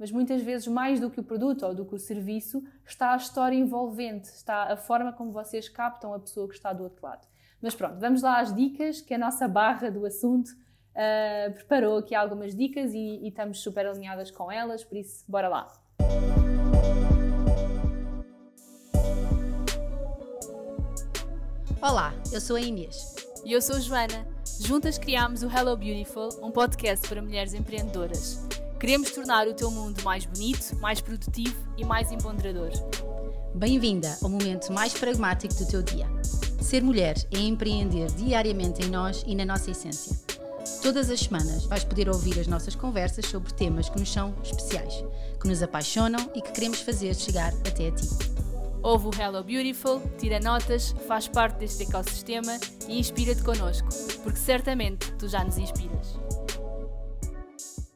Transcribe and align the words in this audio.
mas 0.00 0.10
muitas 0.10 0.40
vezes 0.40 0.66
mais 0.66 0.98
do 0.98 1.10
que 1.10 1.20
o 1.20 1.22
produto 1.22 1.66
ou 1.66 1.74
do 1.74 1.84
que 1.84 1.94
o 1.94 1.98
serviço, 1.98 2.64
está 2.86 3.12
a 3.12 3.16
história 3.16 3.54
envolvente, 3.54 4.28
está 4.28 4.72
a 4.72 4.76
forma 4.76 5.12
como 5.12 5.30
vocês 5.30 5.68
captam 5.68 6.14
a 6.14 6.18
pessoa 6.18 6.48
que 6.48 6.54
está 6.54 6.72
do 6.72 6.82
outro 6.82 7.06
lado. 7.06 7.28
Mas 7.60 7.74
pronto, 7.74 8.00
vamos 8.00 8.22
lá 8.22 8.40
às 8.40 8.54
dicas, 8.54 9.02
que 9.02 9.12
a 9.12 9.18
nossa 9.18 9.46
barra 9.46 9.90
do 9.90 10.06
assunto 10.06 10.48
uh, 10.48 11.52
preparou 11.52 11.98
aqui 11.98 12.14
algumas 12.14 12.56
dicas 12.56 12.94
e, 12.94 13.20
e 13.22 13.28
estamos 13.28 13.60
super 13.60 13.86
alinhadas 13.86 14.30
com 14.30 14.50
elas, 14.50 14.82
por 14.82 14.96
isso, 14.96 15.22
bora 15.28 15.48
lá! 15.48 15.70
Olá, 21.82 22.14
eu 22.32 22.40
sou 22.40 22.56
a 22.56 22.60
Inês. 22.60 23.14
E 23.44 23.52
eu 23.52 23.60
sou 23.60 23.76
a 23.76 23.80
Joana. 23.80 24.26
Juntas 24.60 24.96
criámos 24.96 25.42
o 25.42 25.46
Hello 25.46 25.76
Beautiful, 25.76 26.28
um 26.42 26.50
podcast 26.50 27.06
para 27.06 27.22
mulheres 27.22 27.52
empreendedoras. 27.54 28.49
Queremos 28.80 29.10
tornar 29.10 29.46
o 29.46 29.52
teu 29.52 29.70
mundo 29.70 30.02
mais 30.02 30.24
bonito, 30.24 30.74
mais 30.80 31.02
produtivo 31.02 31.54
e 31.76 31.84
mais 31.84 32.10
empoderador. 32.10 32.70
Bem-vinda 33.54 34.16
ao 34.22 34.30
momento 34.30 34.72
mais 34.72 34.94
pragmático 34.94 35.52
do 35.52 35.66
teu 35.66 35.82
dia. 35.82 36.08
Ser 36.62 36.82
mulher 36.82 37.14
é 37.30 37.40
empreender 37.40 38.10
diariamente 38.12 38.82
em 38.82 38.88
nós 38.88 39.22
e 39.26 39.34
na 39.34 39.44
nossa 39.44 39.70
essência. 39.70 40.18
Todas 40.80 41.10
as 41.10 41.20
semanas 41.20 41.66
vais 41.66 41.84
poder 41.84 42.08
ouvir 42.08 42.40
as 42.40 42.46
nossas 42.46 42.74
conversas 42.74 43.26
sobre 43.26 43.52
temas 43.52 43.90
que 43.90 44.00
nos 44.00 44.10
são 44.10 44.34
especiais, 44.42 45.04
que 45.38 45.46
nos 45.46 45.62
apaixonam 45.62 46.30
e 46.34 46.40
que 46.40 46.50
queremos 46.50 46.80
fazer 46.80 47.14
chegar 47.14 47.52
até 47.68 47.88
a 47.88 47.92
ti. 47.92 48.08
Ouve 48.82 49.08
o 49.08 49.10
Hello 49.14 49.44
Beautiful, 49.44 50.00
tira 50.16 50.40
notas, 50.40 50.94
faz 51.06 51.28
parte 51.28 51.58
deste 51.58 51.82
ecossistema 51.82 52.58
e 52.88 52.98
inspira-te 52.98 53.42
connosco, 53.42 53.90
porque 54.22 54.38
certamente 54.38 55.12
tu 55.18 55.28
já 55.28 55.44
nos 55.44 55.58
inspiras. 55.58 56.29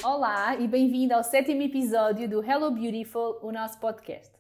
Olá 0.04 0.54
e 0.56 0.68
bem-vindo 0.68 1.14
ao 1.14 1.24
sétimo 1.24 1.62
episódio 1.62 2.28
do 2.28 2.44
Hello 2.44 2.70
Beautiful, 2.70 3.38
o 3.40 3.50
nosso 3.50 3.80
podcast. 3.80 4.30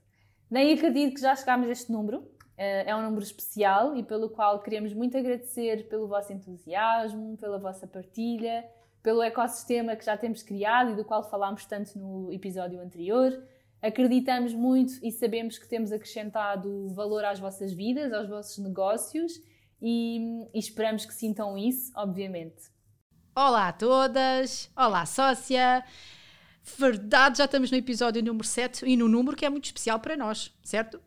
Nem 0.50 0.74
acredito 0.74 1.14
que 1.14 1.22
já 1.22 1.34
chegámos 1.34 1.66
a 1.70 1.72
este 1.72 1.90
número, 1.90 2.30
eh, 2.54 2.90
é 2.90 2.94
um 2.94 3.00
número 3.00 3.22
especial 3.22 3.96
e 3.96 4.02
pelo 4.02 4.28
qual 4.28 4.60
queremos 4.60 4.92
muito 4.92 5.16
agradecer 5.16 5.88
pelo 5.88 6.06
vosso 6.06 6.34
entusiasmo, 6.34 7.38
pela 7.38 7.58
vossa 7.58 7.86
partilha, 7.86 8.62
pelo 9.02 9.22
ecossistema 9.22 9.96
que 9.96 10.04
já 10.04 10.18
temos 10.18 10.42
criado 10.42 10.90
e 10.90 10.96
do 10.96 11.02
qual 11.02 11.22
falámos 11.30 11.64
tanto 11.64 11.98
no 11.98 12.30
episódio 12.30 12.78
anterior. 12.78 13.32
Acreditamos 13.80 14.52
muito 14.52 14.92
e 15.02 15.10
sabemos 15.10 15.56
que 15.56 15.66
temos 15.66 15.92
acrescentado 15.92 16.90
valor 16.90 17.24
às 17.24 17.40
vossas 17.40 17.72
vidas, 17.72 18.12
aos 18.12 18.28
vossos 18.28 18.58
negócios 18.58 19.32
e, 19.80 20.46
e 20.52 20.58
esperamos 20.58 21.06
que 21.06 21.14
sintam 21.14 21.56
isso, 21.56 21.90
obviamente. 21.96 22.73
Olá 23.36 23.66
a 23.66 23.72
todas! 23.72 24.70
Olá, 24.76 25.04
sócia! 25.04 25.84
Verdade, 26.78 27.38
já 27.38 27.46
estamos 27.46 27.68
no 27.68 27.76
episódio 27.76 28.22
número 28.22 28.46
7 28.46 28.86
e 28.86 28.96
no 28.96 29.08
número 29.08 29.36
que 29.36 29.44
é 29.44 29.50
muito 29.50 29.64
especial 29.64 29.98
para 29.98 30.16
nós, 30.16 30.54
certo? 30.62 31.00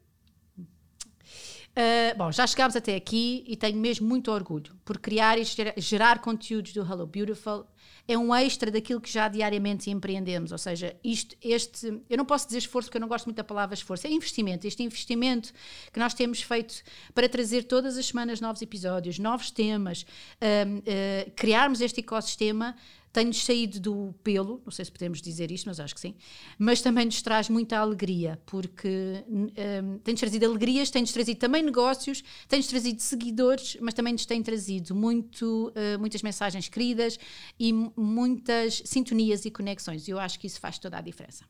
Uh, 1.78 2.18
bom, 2.18 2.32
já 2.32 2.48
chegámos 2.48 2.76
até 2.76 2.96
aqui 2.96 3.44
e 3.48 3.56
tenho 3.56 3.78
mesmo 3.78 4.08
muito 4.08 4.32
orgulho 4.32 4.76
por 4.84 4.98
criar 4.98 5.38
e 5.38 5.44
gerar, 5.78 6.18
conteúdos 6.20 6.74
do 6.74 6.82
Hello 6.82 7.06
Beautiful 7.06 7.68
é 8.08 8.18
um 8.18 8.34
extra 8.34 8.72
daquilo 8.72 9.00
que 9.00 9.12
já 9.12 9.28
diariamente 9.28 9.92
empreendemos. 9.92 10.52
Ou 10.52 10.58
seja, 10.58 10.96
isto, 11.04 11.36
este, 11.40 12.02
eu 12.10 12.18
não 12.18 12.26
posso 12.26 12.48
dizer 12.48 12.60
esforço 12.60 12.88
porque 12.88 12.98
eu 12.98 13.02
não 13.02 13.08
gosto 13.08 13.26
muito 13.26 13.38
da 13.38 13.44
palavra 13.44 13.76
esforço, 13.76 14.08
é 14.08 14.10
investimento. 14.10 14.66
Este 14.66 14.82
investimento 14.82 15.54
que 15.92 16.00
nós 16.00 16.16
temos 16.16 16.42
feito 16.42 16.82
para 17.14 17.30
trazer 17.30 17.64
todas 17.64 17.96
as 17.96 18.08
semanas 18.08 18.42
novos 18.42 18.62
episódios, 18.62 19.20
novos 19.20 19.52
temas, 19.52 20.02
uh, 20.02 20.78
uh, 20.80 21.32
criarmos 21.36 21.82
este 21.82 22.00
ecossistema 22.00 22.76
tem-nos 23.18 23.44
saído 23.44 23.80
do 23.80 24.14
pelo, 24.24 24.62
não 24.64 24.72
sei 24.72 24.86
se 24.86 24.92
podemos 24.92 25.20
dizer 25.24 25.50
isto, 25.50 25.66
mas 25.66 25.80
acho 25.80 25.96
que 25.96 26.00
sim, 26.00 26.14
mas 26.60 26.84
também 26.84 27.04
nos 27.04 27.20
traz 27.20 27.50
muita 27.50 27.76
alegria, 27.80 28.40
porque 28.46 29.26
um, 29.28 29.98
tem-nos 30.04 30.20
trazido 30.20 30.46
alegrias, 30.46 30.92
tem-nos 30.92 31.12
trazido 31.12 31.40
também 31.40 31.64
negócios, 31.64 32.24
tem-nos 32.48 32.68
trazido 32.68 33.02
seguidores, 33.02 33.76
mas 33.82 33.96
também 33.96 34.14
nos 34.14 34.28
tem 34.28 34.44
trazido 34.44 34.94
muito, 34.94 35.70
uh, 35.70 36.00
muitas 36.00 36.22
mensagens 36.22 36.70
queridas 36.70 37.18
e 37.60 37.74
muitas 37.74 38.84
sintonias 38.86 39.46
e 39.46 39.50
conexões, 39.50 40.08
e 40.08 40.12
eu 40.12 40.20
acho 40.20 40.40
que 40.40 40.46
isso 40.46 40.60
faz 40.60 40.78
toda 40.78 41.00
a 41.00 41.02
diferença. 41.02 41.44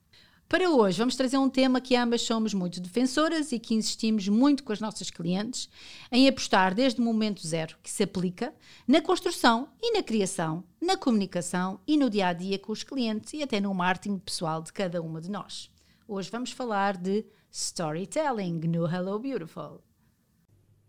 Para 0.49 0.69
hoje, 0.69 0.97
vamos 0.97 1.17
trazer 1.17 1.37
um 1.37 1.49
tema 1.49 1.81
que 1.81 1.93
ambas 1.93 2.21
somos 2.21 2.53
muito 2.53 2.79
defensoras 2.79 3.51
e 3.51 3.59
que 3.59 3.75
insistimos 3.75 4.29
muito 4.29 4.63
com 4.63 4.71
as 4.71 4.79
nossas 4.79 5.09
clientes 5.09 5.69
em 6.09 6.25
apostar 6.25 6.73
desde 6.73 7.01
o 7.01 7.03
momento 7.03 7.45
zero 7.45 7.75
que 7.83 7.91
se 7.91 8.03
aplica 8.03 8.55
na 8.87 9.01
construção 9.01 9.67
e 9.81 9.91
na 9.91 10.01
criação, 10.01 10.63
na 10.79 10.95
comunicação 10.95 11.81
e 11.85 11.97
no 11.97 12.09
dia 12.09 12.29
a 12.29 12.33
dia 12.33 12.57
com 12.57 12.71
os 12.71 12.81
clientes 12.81 13.33
e 13.33 13.43
até 13.43 13.59
no 13.59 13.73
marketing 13.73 14.19
pessoal 14.19 14.61
de 14.61 14.71
cada 14.71 15.01
uma 15.01 15.19
de 15.19 15.29
nós. 15.29 15.69
Hoje 16.07 16.29
vamos 16.31 16.53
falar 16.53 16.95
de 16.95 17.25
storytelling 17.51 18.61
no 18.69 18.87
Hello 18.87 19.19
Beautiful. 19.19 19.86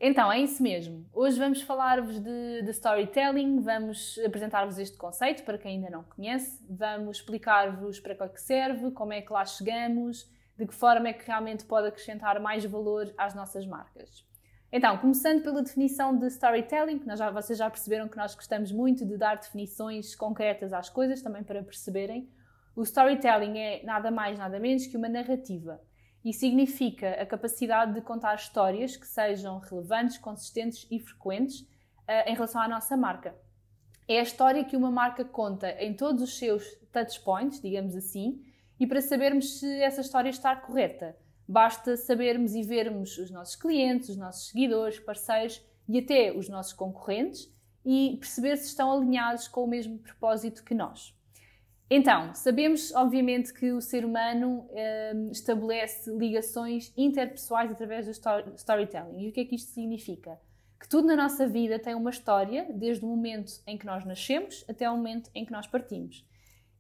Então, 0.01 0.31
é 0.31 0.39
isso 0.39 0.63
mesmo. 0.63 1.05
Hoje 1.13 1.37
vamos 1.41 1.61
falar-vos 1.63 2.21
de, 2.21 2.63
de, 2.63 2.71
storytelling, 2.71 3.59
vamos 3.59 4.17
apresentar-vos 4.25 4.79
este 4.79 4.97
conceito 4.97 5.43
para 5.43 5.59
quem 5.59 5.75
ainda 5.75 5.91
não 5.91 6.05
conhece, 6.05 6.65
vamos 6.71 7.17
explicar-vos 7.17 7.99
para 7.99 8.15
que 8.15 8.23
é 8.23 8.29
que 8.29 8.41
serve, 8.41 8.93
como 8.93 9.13
é 9.13 9.21
que 9.21 9.33
lá 9.33 9.45
chegamos, 9.45 10.31
de 10.57 10.67
que 10.69 10.75
forma 10.75 11.09
é 11.09 11.13
que 11.13 11.27
realmente 11.27 11.65
pode 11.65 11.89
acrescentar 11.89 12.39
mais 12.39 12.65
valor 12.65 13.13
às 13.19 13.35
nossas 13.35 13.67
marcas. 13.67 14.25
Então, 14.71 14.97
começando 14.99 15.43
pela 15.43 15.63
definição 15.63 16.17
de 16.17 16.29
storytelling, 16.29 17.03
já, 17.17 17.31
vocês 17.33 17.59
já 17.59 17.69
perceberam 17.69 18.07
que 18.07 18.17
nós 18.17 18.37
gostamos 18.37 18.71
muito 18.71 19.05
de 19.05 19.17
dar 19.17 19.37
definições 19.37 20.15
concretas 20.15 20.73
às 20.73 20.89
coisas, 20.89 21.23
também 21.23 21.43
para 21.43 21.61
perceberem. 21.65 22.31
O 22.77 22.83
storytelling 22.83 23.59
é 23.59 23.83
nada 23.83 24.13
mais, 24.13 24.39
nada 24.39 24.61
menos 24.61 24.87
que 24.87 24.97
uma 24.97 25.09
narrativa 25.09 25.81
e 26.25 26.33
significa 26.33 27.11
a 27.13 27.27
capacidade 27.27 27.95
de 27.95 28.01
contar 28.01 28.35
histórias 28.35 28.97
que 28.97 29.07
sejam 29.07 29.59
relevantes, 29.59 30.19
consistentes 30.19 30.87
e 30.91 30.99
frequentes 30.99 31.61
uh, 31.61 32.27
em 32.27 32.35
relação 32.35 32.61
à 32.61 32.69
nossa 32.69 32.97
marca. 32.97 33.37
É 34.07 34.21
a 34.21 34.23
história 34.23 34.65
que 34.65 34.77
uma 34.77 34.91
marca 34.91 35.25
conta 35.25 35.71
em 35.83 35.95
todos 35.95 36.23
os 36.23 36.39
seus 36.39 36.65
touchpoints, 36.93 37.61
digamos 37.61 37.95
assim, 37.95 38.43
e 38.81 38.87
para 38.87 39.01
sabermos 39.01 39.59
se 39.59 39.81
essa 39.81 40.01
história 40.01 40.31
está 40.31 40.55
correta, 40.57 41.17
basta 41.47 41.97
sabermos 41.97 42.55
e 42.55 42.63
vermos 42.63 43.19
os 43.19 43.31
nossos 43.31 43.57
clientes, 43.57 44.09
os 44.09 44.17
nossos 44.17 44.49
seguidores, 44.49 44.99
parceiros 44.99 45.63
e 45.89 45.99
até 45.99 46.33
os 46.33 46.49
nossos 46.49 46.73
concorrentes 46.73 47.53
e 47.85 48.17
perceber 48.21 48.57
se 48.57 48.67
estão 48.67 48.93
alinhados 48.93 49.49
com 49.49 49.65
o 49.65 49.69
mesmo 49.69 49.99
propósito 49.99 50.65
que 50.65 50.75
nós. 50.75 51.18
Então, 51.91 52.35
sabemos, 52.35 52.95
obviamente, 52.95 53.53
que 53.53 53.73
o 53.73 53.81
ser 53.81 54.05
humano 54.05 54.69
um, 55.15 55.31
estabelece 55.31 56.11
ligações 56.15 56.93
interpessoais 56.97 57.71
através 57.71 58.05
do 58.05 58.11
story 58.11 58.53
storytelling. 58.57 59.23
E 59.23 59.29
o 59.31 59.33
que 59.33 59.41
é 59.41 59.45
que 59.47 59.55
isto 59.55 59.71
significa? 59.71 60.39
Que 60.79 60.89
tudo 60.89 61.09
na 61.09 61.17
nossa 61.17 61.47
vida 61.47 61.79
tem 61.79 61.95
uma 61.95 62.11
história, 62.11 62.67
desde 62.75 63.05
o 63.05 63.09
momento 63.09 63.53
em 63.67 63.79
que 63.79 63.87
nós 63.87 64.05
nascemos 64.05 64.65
até 64.69 64.89
o 64.89 64.97
momento 64.97 65.31
em 65.35 65.47
que 65.47 65.53
nós 65.53 65.67
partimos. 65.67 66.27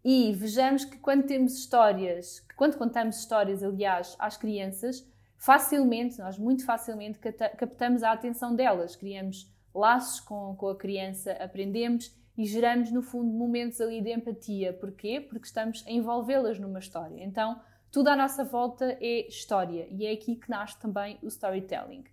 E 0.05 0.33
vejamos 0.35 0.85
que 0.85 0.99
quando 0.99 1.27
temos 1.27 1.55
histórias, 1.55 2.45
quando 2.55 2.77
contamos 2.77 3.19
histórias, 3.19 3.63
aliás, 3.63 4.15
às 4.19 4.37
crianças, 4.37 5.07
facilmente, 5.39 6.19
nós 6.19 6.39
muito 6.39 6.65
facilmente 6.67 7.19
captamos 7.19 8.03
a 8.03 8.13
atenção 8.13 8.55
delas, 8.55 8.95
criamos 8.95 9.51
laços 9.75 10.21
com, 10.21 10.55
com 10.57 10.69
a 10.69 10.77
criança, 10.77 11.33
aprendemos 11.33 12.15
e 12.39 12.47
geramos, 12.47 12.93
no 12.93 13.03
fundo, 13.03 13.33
momentos 13.33 13.81
ali 13.81 14.01
de 14.01 14.13
empatia. 14.13 14.73
Porquê? 14.73 15.21
Porque 15.21 15.47
estamos 15.47 15.85
a 15.85 15.91
envolvê-las 15.91 16.57
numa 16.57 16.79
história. 16.79 17.21
Então, 17.25 17.61
tudo 17.91 18.09
à 18.09 18.17
nossa 18.17 18.45
volta 18.45 18.97
é 19.01 19.27
história 19.27 19.89
e 19.91 20.07
é 20.07 20.13
aqui 20.13 20.37
que 20.37 20.49
nasce 20.49 20.79
também 20.79 21.19
o 21.21 21.27
storytelling. 21.27 22.05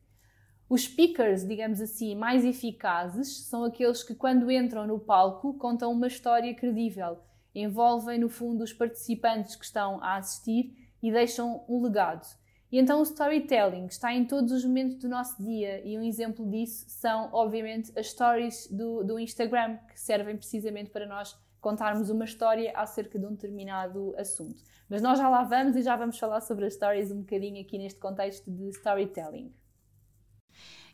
Os 0.67 0.85
speakers, 0.85 1.47
digamos 1.47 1.79
assim, 1.79 2.15
mais 2.15 2.43
eficazes 2.43 3.45
são 3.45 3.63
aqueles 3.63 4.01
que, 4.01 4.15
quando 4.15 4.49
entram 4.49 4.87
no 4.87 4.99
palco, 4.99 5.53
contam 5.59 5.91
uma 5.91 6.07
história 6.07 6.55
credível, 6.55 7.19
envolvem, 7.53 8.17
no 8.17 8.27
fundo, 8.27 8.63
os 8.63 8.73
participantes 8.73 9.55
que 9.55 9.63
estão 9.63 10.03
a 10.03 10.15
assistir 10.15 10.75
e 11.03 11.11
deixam 11.11 11.63
um 11.69 11.83
legado. 11.83 12.25
E 12.75 12.77
então 12.77 12.99
o 12.99 13.03
storytelling 13.03 13.85
está 13.85 14.13
em 14.13 14.25
todos 14.25 14.51
os 14.51 14.65
momentos 14.65 14.97
do 14.97 15.07
nosso 15.07 15.41
dia 15.41 15.81
e 15.87 15.97
um 15.97 16.03
exemplo 16.03 16.45
disso 16.45 16.83
são, 16.89 17.29
obviamente, 17.31 17.89
as 17.97 18.07
stories 18.07 18.67
do, 18.69 19.01
do 19.01 19.17
Instagram, 19.17 19.77
que 19.87 19.97
servem 19.97 20.35
precisamente 20.35 20.89
para 20.89 21.07
nós 21.07 21.39
contarmos 21.61 22.09
uma 22.09 22.25
história 22.25 22.73
acerca 22.75 23.17
de 23.17 23.25
um 23.25 23.31
determinado 23.31 24.13
assunto. 24.17 24.61
Mas 24.89 25.01
nós 25.01 25.17
já 25.17 25.29
lá 25.29 25.43
vamos 25.43 25.77
e 25.77 25.81
já 25.81 25.95
vamos 25.95 26.19
falar 26.19 26.41
sobre 26.41 26.65
as 26.65 26.73
stories 26.73 27.11
um 27.11 27.21
bocadinho 27.21 27.61
aqui 27.61 27.77
neste 27.77 27.97
contexto 27.97 28.51
de 28.51 28.67
storytelling. 28.71 29.53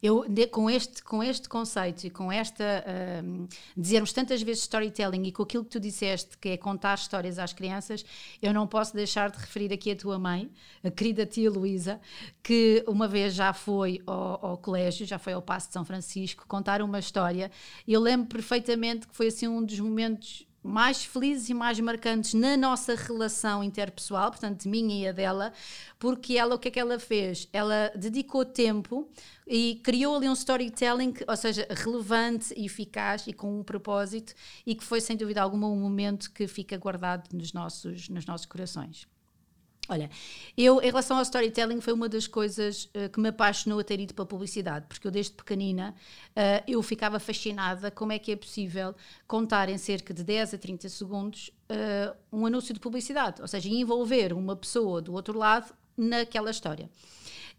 Eu, 0.01 0.25
com, 0.51 0.69
este, 0.69 1.03
com 1.03 1.21
este 1.24 1.48
conceito 1.48 2.06
e 2.06 2.09
com 2.09 2.31
esta. 2.31 2.63
Uh, 2.63 3.48
dizermos 3.77 4.12
tantas 4.12 4.42
vezes 4.42 4.63
storytelling 4.63 5.24
e 5.24 5.31
com 5.31 5.44
aquilo 5.44 5.63
que 5.63 5.69
tu 5.69 5.80
disseste, 5.80 6.38
que 6.38 6.50
é 6.50 6.57
contar 6.57 6.95
histórias 6.95 7.38
às 7.38 7.53
crianças, 7.53 8.03
eu 8.42 8.53
não 8.53 8.65
posso 8.65 8.95
deixar 8.95 9.30
de 9.30 9.38
referir 9.38 9.71
aqui 9.71 9.92
a 9.92 9.95
tua 9.95 10.18
mãe, 10.18 10.50
a 10.83 10.89
querida 10.89 11.25
tia 11.25 11.51
Luísa, 11.51 12.00
que 12.42 12.83
uma 12.88 13.07
vez 13.07 13.33
já 13.33 13.53
foi 13.53 14.01
ao, 14.07 14.45
ao, 14.45 14.57
colégio, 14.57 15.06
já 15.06 15.19
foi 15.19 15.33
ao 15.33 15.42
Passo 15.42 15.68
de 15.68 15.74
São 15.74 15.86
Francisco, 15.86 16.45
contar 16.48 16.81
uma 16.81 17.00
história. 17.00 17.51
Eu 17.88 18.01
lembro 18.01 18.27
perfeitamente 18.27 19.07
que 19.07 19.15
foi 19.15 19.27
assim 19.27 19.48
um 19.48 19.63
dos 19.63 19.80
momentos 19.80 20.48
mais 20.63 21.04
felizes 21.04 21.50
e 21.50 21.54
mais 21.54 21.80
marcantes 21.80 22.34
na 22.34 22.56
nossa 22.56 22.96
relação 22.96 23.63
interpessoal, 23.63 24.30
portanto, 24.30 24.68
minha 24.68 25.04
e 25.04 25.08
a 25.08 25.12
dela, 25.12 25.54
porque 25.98 26.38
ela, 26.38 26.56
o 26.56 26.60
que 26.60 26.68
é 26.68 26.72
que 26.72 26.80
ela 26.80 27.00
fez? 27.00 27.48
Ela 27.52 27.92
dedicou 27.96 28.46
tempo 28.46 29.10
e 29.48 29.81
criou 29.84 30.16
ali 30.16 30.30
um 30.30 30.34
storytelling, 30.34 31.13
ou 31.28 31.36
seja, 31.36 31.68
relevante 31.69 32.54
e 32.56 32.66
eficaz 32.66 33.25
e 33.28 33.34
com 33.34 33.60
um 33.60 33.63
propósito 33.63 34.34
e 34.66 34.75
que 34.75 34.84
foi, 34.84 35.02
sem 35.02 35.18
dúvida 35.18 35.42
alguma, 35.42 35.68
um 35.68 35.80
momento 35.80 36.31
que 36.31 36.48
fica 36.48 36.78
guardado 36.78 37.30
nos 37.34 37.54
nossos, 37.54 38.08
nos 38.10 38.25
nossos 38.25 38.46
corações. 38.46 39.08
Olha, 39.89 40.10
eu, 40.56 40.81
em 40.81 40.86
relação 40.86 41.18
ao 41.18 41.24
storytelling, 41.24 41.81
foi 41.81 41.92
uma 41.92 42.07
das 42.07 42.28
coisas 42.28 42.86
uh, 42.86 43.10
que 43.12 43.19
me 43.19 43.30
apaixonou 43.30 43.80
a 43.80 43.83
ter 43.83 44.00
ido 44.00 44.13
para 44.13 44.24
a 44.24 44.28
publicidade, 44.28 44.86
porque 44.88 45.06
eu, 45.06 45.12
desde 45.12 45.33
pequenina, 45.33 45.94
uh, 46.30 46.63
eu 46.68 46.81
ficava 46.81 47.19
fascinada 47.19 47.89
como 47.92 48.12
é 48.12 48.19
que 48.19 48.31
é 48.31 48.36
possível 48.36 48.95
contar 49.28 49.69
em 49.69 49.78
cerca 49.78 50.13
de 50.13 50.24
10 50.24 50.54
a 50.54 50.57
30 50.57 50.88
segundos 50.88 51.51
uh, 51.69 52.16
um 52.31 52.45
anúncio 52.45 52.74
de 52.74 52.80
publicidade, 52.80 53.42
ou 53.42 53.48
seja, 53.48 53.68
envolver 53.69 54.33
uma 54.33 54.56
pessoa 54.56 55.01
do 55.01 55.13
outro 55.13 55.38
lado 55.38 55.74
naquela 55.98 56.51
história. 56.51 56.89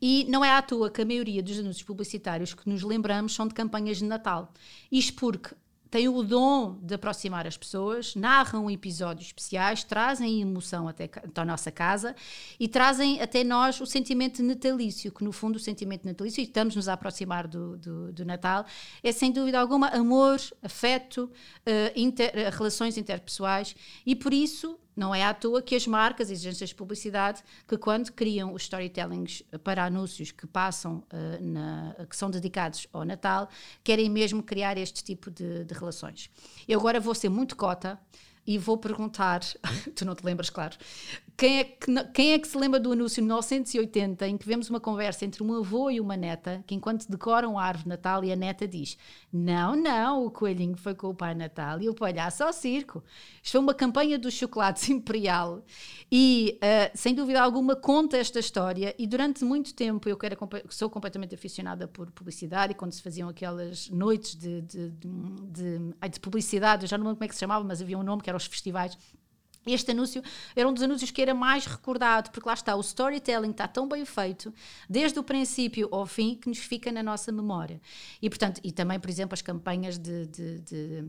E 0.01 0.25
não 0.29 0.45
é 0.45 0.51
à 0.51 0.63
toa 0.63 0.91
que 0.91 1.01
a 1.03 1.05
maioria 1.05 1.43
dos 1.43 1.59
anúncios 1.59 1.85
publicitários 1.85 2.55
que 2.55 2.69
nos 2.69 2.83
lembramos 2.83 3.35
são 3.35 3.47
de 3.47 3.55
campanhas 3.55 3.99
de 3.99 4.05
Natal. 4.05 4.53
Isto 4.91 5.15
porque 5.15 5.55
têm 5.93 6.09
o 6.09 6.23
dom 6.23 6.79
de 6.81 6.95
aproximar 6.95 7.47
as 7.47 7.55
pessoas, 7.55 8.15
narram 8.15 8.71
episódios 8.71 9.27
especiais, 9.27 9.85
trazem 9.85 10.41
emoção 10.41 10.89
até, 10.89 11.05
até 11.05 11.41
a 11.43 11.45
nossa 11.45 11.71
casa 11.71 12.17
e 12.59 12.67
trazem 12.67 13.21
até 13.21 13.45
nós 13.45 13.79
o 13.79 13.85
sentimento 13.85 14.43
natalício, 14.43 15.13
que 15.13 15.23
no 15.23 15.31
fundo 15.33 15.57
o 15.57 15.61
sentimento 15.61 16.07
natalício, 16.07 16.41
e 16.41 16.45
estamos-nos 16.45 16.89
a 16.89 16.95
aproximar 16.95 17.47
do, 17.47 17.77
do, 17.77 18.11
do, 18.11 18.25
Natal, 18.25 18.65
é 19.03 19.13
sem 19.13 19.31
dúvida 19.31 19.61
alguma 19.61 19.89
amor, 19.89 20.41
afeto, 20.63 21.25
uh, 21.25 21.31
inter, 21.95 22.31
uh, 22.31 22.57
relações 22.57 22.97
interpessoais. 22.97 23.77
E 24.07 24.17
por 24.17 24.33
isso 24.33 24.79
não 24.97 25.15
é 25.15 25.25
à 25.25 25.33
toa 25.33 25.63
que 25.63 25.75
as 25.75 25.87
marcas 25.87 26.31
e 26.31 26.35
agências 26.35 26.71
de 26.71 26.75
publicidade, 26.75 27.43
que 27.67 27.77
quando 27.79 28.13
criam 28.13 28.53
os 28.53 28.63
storytellings 28.63 29.43
para 29.65 29.85
anúncios 29.85 30.31
que 30.31 30.47
passam, 30.47 31.03
uh, 31.13 31.43
na, 31.43 31.97
que 32.09 32.17
são 32.17 32.31
dedicados 32.31 32.87
ao 32.93 33.05
Natal, 33.05 33.49
querem 33.83 34.11
mesmo 34.11 34.43
criar 34.43 34.77
este 34.77 35.03
tipo 35.03 35.31
de, 35.31 35.65
de 35.65 35.75
relações. 35.75 36.31
Eu 36.69 36.79
agora 36.79 37.01
vou 37.01 37.15
ser 37.15 37.29
muito 37.29 37.57
cota 37.57 37.99
e 38.47 38.59
vou 38.59 38.77
perguntar, 38.77 39.41
tu 39.95 40.05
não 40.05 40.15
te 40.15 40.25
lembras, 40.25 40.51
claro, 40.51 40.77
quem 41.37 41.59
é, 41.59 41.65
que, 41.65 42.05
quem 42.13 42.33
é 42.33 42.39
que 42.39 42.47
se 42.47 42.57
lembra 42.57 42.79
do 42.79 42.93
anúncio 42.93 43.23
1980 43.23 44.29
em 44.29 44.37
que 44.37 44.47
vemos 44.47 44.69
uma 44.69 44.79
conversa 44.79 45.25
entre 45.25 45.43
um 45.43 45.55
avô 45.55 45.91
e 45.91 45.99
uma 45.99 46.17
neta 46.17 46.63
que 46.67 46.75
enquanto 46.75 47.11
decoram 47.11 47.59
a 47.59 47.65
árvore 47.65 47.85
de 47.85 47.89
Natal 47.89 48.25
e 48.25 48.31
a 48.31 48.37
neta 48.37 48.69
diz 48.69 48.99
não, 49.33 49.75
não, 49.75 50.27
o 50.27 50.31
coelhinho 50.31 50.77
foi 50.77 50.95
com 50.95 51.09
o 51.09 51.15
pai 51.15 51.35
Natal 51.35 51.81
e 51.81 51.89
o 51.89 51.95
palhaço 51.95 52.45
ao 52.45 52.53
circo. 52.53 53.03
Isto 53.43 53.53
foi 53.53 53.61
uma 53.61 53.75
campanha 53.75 54.19
dos 54.19 54.35
chocolates 54.35 54.89
imperial 54.91 55.65
e 56.11 56.59
uh, 56.63 56.97
sem 56.97 57.15
dúvida 57.15 57.41
alguma 57.41 57.75
conta 57.75 58.17
esta 58.19 58.39
história 58.39 58.95
e 58.99 59.07
durante 59.07 59.45
muito 59.45 59.75
tempo 59.75 60.09
eu 60.09 60.19
era, 60.23 60.37
sou 60.69 60.91
completamente 60.91 61.35
aficionada 61.35 61.89
por 61.89 62.11
publicidade 62.11 62.73
e 62.73 62.75
quando 62.75 62.93
se 62.93 63.03
faziam 63.03 63.29
aquelas 63.29 63.89
noites 63.89 64.37
de, 64.37 64.61
de, 64.63 64.91
de, 64.91 65.09
de, 65.51 66.09
de 66.11 66.21
publicidade, 66.21 66.85
eu 66.85 66.89
já 66.89 66.99
não 66.99 67.07
lembro 67.07 67.17
como 67.17 67.25
é 67.25 67.29
que 67.29 67.35
se 67.35 67.41
chamava, 67.41 67.65
mas 67.65 67.81
havia 67.81 67.99
um 67.99 68.03
nome 68.03 68.23
que 68.23 68.31
eram 68.33 68.39
os 68.39 68.47
festivais 68.47 68.97
este 69.67 69.93
anúncio 69.93 70.23
era 70.57 70.69
um 70.69 70.73
dos 70.73 70.83
anúncios 70.83 71.11
que 71.11 71.23
era 71.23 71.35
mais 71.35 71.67
recordado, 71.67 72.31
porque 72.31 72.49
lá 72.49 72.55
está, 72.55 72.75
o 72.75 72.81
storytelling 72.81 73.51
está 73.51 73.69
tão 73.69 73.89
bem 73.89 74.05
feito, 74.05 74.53
desde 74.89 75.19
o 75.19 75.23
princípio 75.23 75.89
ao 75.93 76.05
fim, 76.05 76.35
que 76.35 76.49
nos 76.49 76.59
fica 76.59 76.91
na 76.91 77.03
nossa 77.03 77.31
memória. 77.31 77.81
E, 78.21 78.29
portanto, 78.29 78.61
e 78.65 78.73
também, 78.73 78.99
por 78.99 79.09
exemplo, 79.09 79.35
as 79.35 79.43
campanhas 79.43 79.99
de, 79.99 80.27
de, 80.27 80.59
de, 80.61 81.03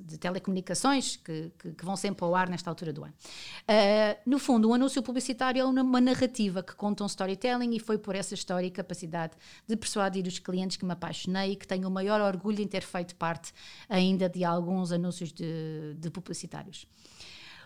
de 0.00 0.18
telecomunicações, 0.18 1.16
que, 1.16 1.52
que, 1.58 1.72
que, 1.72 1.84
vão 1.84 1.96
sempre 1.96 2.24
ao 2.24 2.34
ar 2.34 2.48
nesta 2.48 2.68
altura 2.68 2.92
do 2.92 3.04
ano. 3.04 3.14
Uh, 3.62 4.18
no 4.26 4.38
fundo, 4.38 4.68
um 4.68 4.74
anúncio 4.74 5.02
publicitário 5.02 5.60
é 5.60 5.64
uma, 5.64 6.00
narrativa 6.00 6.62
que 6.62 6.74
conta 6.74 7.04
um 7.04 7.06
storytelling, 7.06 7.74
e 7.76 7.78
foi 7.78 7.96
por 7.96 8.16
essa 8.16 8.34
história 8.34 8.66
e 8.66 8.70
capacidade 8.70 9.34
de 9.68 9.76
persuadir 9.76 10.26
os 10.26 10.38
clientes 10.38 10.76
que 10.76 10.84
me 10.84 10.92
apaixonei 10.92 11.52
e 11.52 11.56
que 11.56 11.66
tenho 11.66 11.86
o 11.86 11.90
maior 11.90 12.20
orgulho 12.20 12.60
em 12.60 12.66
ter 12.66 12.82
feito 12.82 13.14
parte 13.14 13.52
ainda 13.88 14.28
de 14.28 14.44
alguns 14.44 14.90
anúncios 14.90 15.32
de 15.32 16.10
publicitários. 16.10 16.86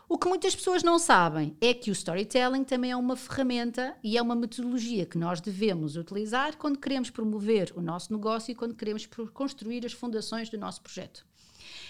O 0.07 0.19
que 0.19 0.29
muitas 0.29 0.55
pessoas 0.55 0.83
não 0.83 0.99
sabem 0.99 1.57
é 1.63 1.73
que 1.73 1.91
o 1.91 1.93
storytelling 1.93 2.63
também 2.63 2.91
é 2.91 2.97
uma 2.97 3.17
ferramenta 3.17 3.97
e 4.03 4.19
é 4.19 4.23
uma 4.23 4.37
metodologia 4.37 5.07
que 5.07 5.17
nós 5.17 5.41
devemos 5.41 5.97
utilizar 5.97 6.59
quando 6.59 6.79
queremos 6.79 7.09
promover 7.09 7.73
o 7.75 7.81
nosso 7.81 8.13
negócio 8.13 8.53
e 8.53 8.55
quando 8.55 8.75
queremos 8.75 9.09
construir 9.33 9.87
as 9.87 9.95
fundações 9.95 10.51
do 10.51 10.59
nosso 10.59 10.83
projeto. 10.83 11.25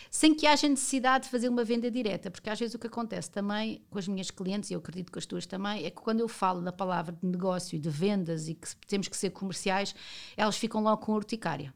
Sem 0.09 0.33
que 0.33 0.47
haja 0.47 0.69
necessidade 0.69 1.25
de 1.25 1.31
fazer 1.31 1.49
uma 1.49 1.65
venda 1.65 1.91
direta, 1.91 2.31
porque 2.31 2.49
às 2.49 2.59
vezes 2.59 2.77
o 2.77 2.79
que 2.79 2.87
acontece 2.87 3.29
também 3.29 3.85
com 3.91 3.99
as 3.99 4.07
minhas 4.07 4.31
clientes, 4.31 4.71
e 4.71 4.75
eu 4.75 4.79
acredito 4.79 5.11
que 5.11 5.19
as 5.19 5.27
tuas 5.27 5.45
também, 5.45 5.85
é 5.85 5.91
que 5.91 6.01
quando 6.01 6.21
eu 6.21 6.29
falo 6.29 6.61
na 6.61 6.71
palavra 6.71 7.19
de 7.21 7.27
negócio 7.27 7.75
e 7.75 7.81
de 7.81 7.91
vendas 7.91 8.47
e 8.47 8.55
que 8.55 8.77
temos 8.87 9.09
que 9.09 9.17
ser 9.17 9.31
comerciais, 9.31 9.93
elas 10.37 10.57
ficam 10.57 10.81
logo 10.81 10.99
com 10.99 11.13
urticária 11.15 11.75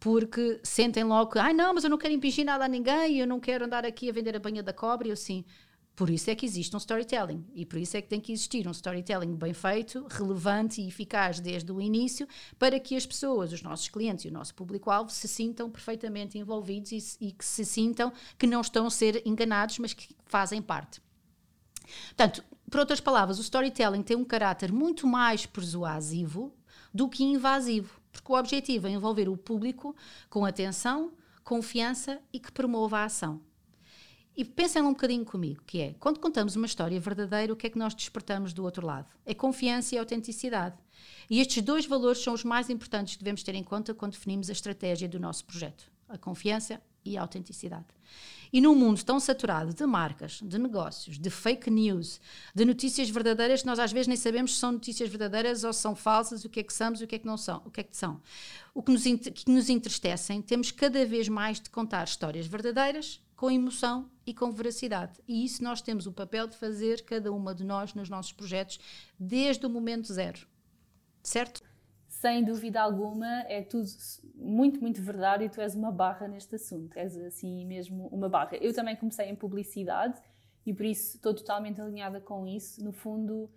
porque 0.00 0.60
sentem 0.62 1.02
logo 1.02 1.32
que, 1.32 1.38
ai 1.40 1.50
ah, 1.50 1.54
não, 1.54 1.74
mas 1.74 1.82
eu 1.82 1.90
não 1.90 1.98
quero 1.98 2.14
impingir 2.14 2.44
nada 2.44 2.64
a 2.64 2.68
ninguém, 2.68 3.18
eu 3.18 3.26
não 3.26 3.40
quero 3.40 3.64
andar 3.64 3.84
aqui 3.84 4.08
a 4.08 4.12
vender 4.12 4.36
a 4.36 4.38
banha 4.38 4.62
da 4.62 4.72
cobra, 4.72 5.08
e 5.08 5.10
eu 5.10 5.14
assim, 5.14 5.44
por 5.98 6.08
isso 6.10 6.30
é 6.30 6.34
que 6.36 6.46
existe 6.46 6.76
um 6.76 6.78
storytelling 6.78 7.44
e 7.56 7.66
por 7.66 7.76
isso 7.76 7.96
é 7.96 8.00
que 8.00 8.06
tem 8.06 8.20
que 8.20 8.30
existir 8.30 8.68
um 8.68 8.70
storytelling 8.70 9.34
bem 9.34 9.52
feito, 9.52 10.06
relevante 10.08 10.80
e 10.80 10.86
eficaz 10.86 11.40
desde 11.40 11.72
o 11.72 11.80
início, 11.80 12.24
para 12.56 12.78
que 12.78 12.94
as 12.94 13.04
pessoas, 13.04 13.52
os 13.52 13.62
nossos 13.62 13.88
clientes 13.88 14.24
e 14.24 14.28
o 14.28 14.32
nosso 14.32 14.54
público-alvo 14.54 15.10
se 15.10 15.26
sintam 15.26 15.68
perfeitamente 15.68 16.38
envolvidos 16.38 16.92
e, 16.92 17.26
e, 17.26 17.32
que 17.32 17.44
se 17.44 17.64
sintam 17.64 18.12
que 18.38 18.46
não 18.46 18.60
estão 18.60 18.86
a 18.86 18.90
ser 18.90 19.26
enganados, 19.26 19.80
mas 19.80 19.92
que 19.92 20.14
fazem 20.26 20.62
parte. 20.62 21.02
Portanto, 22.10 22.44
por 22.70 22.78
outras 22.78 23.00
palavras, 23.00 23.40
o 23.40 23.42
storytelling 23.42 24.04
tem 24.04 24.16
um 24.16 24.24
caráter 24.24 24.70
muito 24.70 25.04
mais 25.04 25.46
persuasivo 25.46 26.54
do 26.94 27.08
que 27.08 27.24
invasivo, 27.24 28.00
porque 28.12 28.30
o 28.30 28.36
objetivo 28.36 28.86
é 28.86 28.90
envolver 28.90 29.28
o 29.28 29.36
público 29.36 29.96
com 30.30 30.44
atenção, 30.44 31.12
confiança 31.42 32.20
e 32.32 32.38
que 32.38 32.52
promova 32.52 32.98
a 32.98 33.06
ação. 33.06 33.47
E 34.38 34.44
pensem 34.44 34.80
um 34.82 34.90
bocadinho 34.90 35.24
comigo, 35.24 35.60
que 35.66 35.80
é, 35.80 35.94
quando 35.98 36.20
contamos 36.20 36.54
uma 36.54 36.64
história 36.64 37.00
verdadeira, 37.00 37.52
o 37.52 37.56
que 37.56 37.66
é 37.66 37.70
que 37.70 37.76
nós 37.76 37.92
despertamos 37.92 38.52
do 38.52 38.62
outro 38.62 38.86
lado? 38.86 39.08
É 39.26 39.34
confiança 39.34 39.96
e 39.96 39.98
autenticidade. 39.98 40.76
E 41.28 41.40
estes 41.40 41.60
dois 41.60 41.86
valores 41.86 42.22
são 42.22 42.34
os 42.34 42.44
mais 42.44 42.70
importantes 42.70 43.16
que 43.16 43.24
devemos 43.24 43.42
ter 43.42 43.56
em 43.56 43.64
conta 43.64 43.92
quando 43.92 44.12
definimos 44.12 44.48
a 44.48 44.52
estratégia 44.52 45.08
do 45.08 45.18
nosso 45.18 45.44
projeto. 45.44 45.90
A 46.08 46.16
confiança 46.16 46.80
e 47.04 47.18
a 47.18 47.20
autenticidade. 47.20 47.86
E 48.52 48.60
num 48.60 48.76
mundo 48.76 49.02
tão 49.02 49.18
saturado 49.18 49.74
de 49.74 49.84
marcas, 49.84 50.38
de 50.40 50.56
negócios, 50.56 51.18
de 51.18 51.30
fake 51.30 51.68
news, 51.68 52.20
de 52.54 52.64
notícias 52.64 53.10
verdadeiras, 53.10 53.64
nós 53.64 53.80
às 53.80 53.90
vezes 53.90 54.06
nem 54.06 54.16
sabemos 54.16 54.54
se 54.54 54.60
são 54.60 54.70
notícias 54.70 55.08
verdadeiras 55.08 55.64
ou 55.64 55.72
se 55.72 55.80
são 55.80 55.96
falsas, 55.96 56.44
o 56.44 56.48
que 56.48 56.60
é 56.60 56.62
que 56.62 56.72
somos, 56.72 57.00
o 57.00 57.08
que 57.08 57.16
é 57.16 57.18
que 57.18 57.26
não 57.26 57.36
são, 57.36 57.60
o 57.66 57.72
que 57.72 57.80
é 57.80 57.82
que 57.82 57.96
são. 57.96 58.20
O 58.72 58.84
que 58.84 58.92
nos, 58.92 59.02
que 59.02 59.50
nos 59.50 59.68
entristecem, 59.68 60.40
temos 60.40 60.70
cada 60.70 61.04
vez 61.04 61.28
mais 61.28 61.60
de 61.60 61.68
contar 61.70 62.04
histórias 62.04 62.46
verdadeiras 62.46 63.20
com 63.34 63.50
emoção 63.50 64.10
e 64.28 64.34
com 64.34 64.52
veracidade. 64.52 65.18
E 65.26 65.42
isso 65.42 65.64
nós 65.64 65.80
temos 65.80 66.06
o 66.06 66.12
papel 66.12 66.46
de 66.46 66.54
fazer, 66.54 67.02
cada 67.02 67.32
uma 67.32 67.54
de 67.54 67.64
nós, 67.64 67.94
nos 67.94 68.10
nossos 68.10 68.30
projetos, 68.30 68.78
desde 69.18 69.64
o 69.64 69.70
momento 69.70 70.12
zero. 70.12 70.46
Certo? 71.22 71.62
Sem 72.06 72.44
dúvida 72.44 72.78
alguma, 72.82 73.40
é 73.48 73.62
tudo 73.62 73.88
muito, 74.34 74.82
muito 74.82 75.00
verdade 75.00 75.44
e 75.44 75.48
tu 75.48 75.62
és 75.62 75.74
uma 75.74 75.90
barra 75.90 76.28
neste 76.28 76.56
assunto. 76.56 76.94
És 76.98 77.16
assim 77.16 77.64
mesmo 77.64 78.06
uma 78.08 78.28
barra. 78.28 78.54
Eu 78.58 78.74
também 78.74 78.94
comecei 78.96 79.30
em 79.30 79.34
publicidade 79.34 80.20
e 80.66 80.74
por 80.74 80.84
isso 80.84 81.16
estou 81.16 81.32
totalmente 81.32 81.80
alinhada 81.80 82.20
com 82.20 82.46
isso. 82.46 82.84
No 82.84 82.92
fundo, 82.92 83.50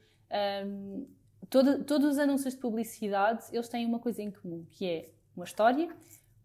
um, 0.66 1.06
todo, 1.50 1.84
todos 1.84 2.14
os 2.14 2.18
anúncios 2.18 2.54
de 2.54 2.62
publicidade, 2.62 3.44
eles 3.52 3.68
têm 3.68 3.86
uma 3.86 4.00
coisa 4.00 4.22
em 4.22 4.32
comum, 4.32 4.66
que 4.72 4.86
é 4.86 5.10
uma 5.36 5.44
história 5.44 5.94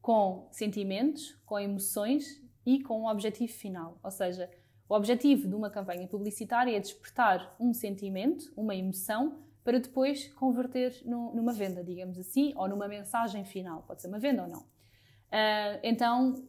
com 0.02 0.48
sentimentos, 0.50 1.38
com 1.46 1.56
emoções 1.60 2.44
e 2.66 2.82
com 2.82 3.02
um 3.02 3.08
objetivo 3.08 3.52
final. 3.52 3.98
Ou 4.02 4.10
seja, 4.10 4.50
o 4.88 4.94
objetivo 4.94 5.48
de 5.48 5.54
uma 5.54 5.70
campanha 5.70 6.06
publicitária 6.06 6.76
é 6.76 6.80
despertar 6.80 7.56
um 7.58 7.72
sentimento, 7.72 8.52
uma 8.56 8.74
emoção, 8.74 9.38
para 9.64 9.78
depois 9.78 10.28
converter 10.34 11.02
no, 11.04 11.34
numa 11.34 11.52
venda, 11.52 11.82
digamos 11.82 12.18
assim, 12.18 12.52
ou 12.56 12.68
numa 12.68 12.86
mensagem 12.86 13.44
final. 13.44 13.82
Pode 13.82 14.02
ser 14.02 14.08
uma 14.08 14.18
venda 14.18 14.42
ou 14.42 14.48
não. 14.48 14.60
Uh, 14.60 15.80
então, 15.82 16.46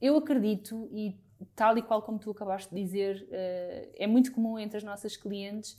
eu 0.00 0.16
acredito, 0.16 0.88
e 0.90 1.18
tal 1.54 1.76
e 1.76 1.82
qual 1.82 2.00
como 2.00 2.18
tu 2.18 2.30
acabaste 2.30 2.74
de 2.74 2.82
dizer, 2.82 3.28
uh, 3.28 3.92
é 3.94 4.06
muito 4.06 4.32
comum 4.32 4.58
entre 4.58 4.78
as 4.78 4.84
nossas 4.84 5.18
clientes 5.18 5.78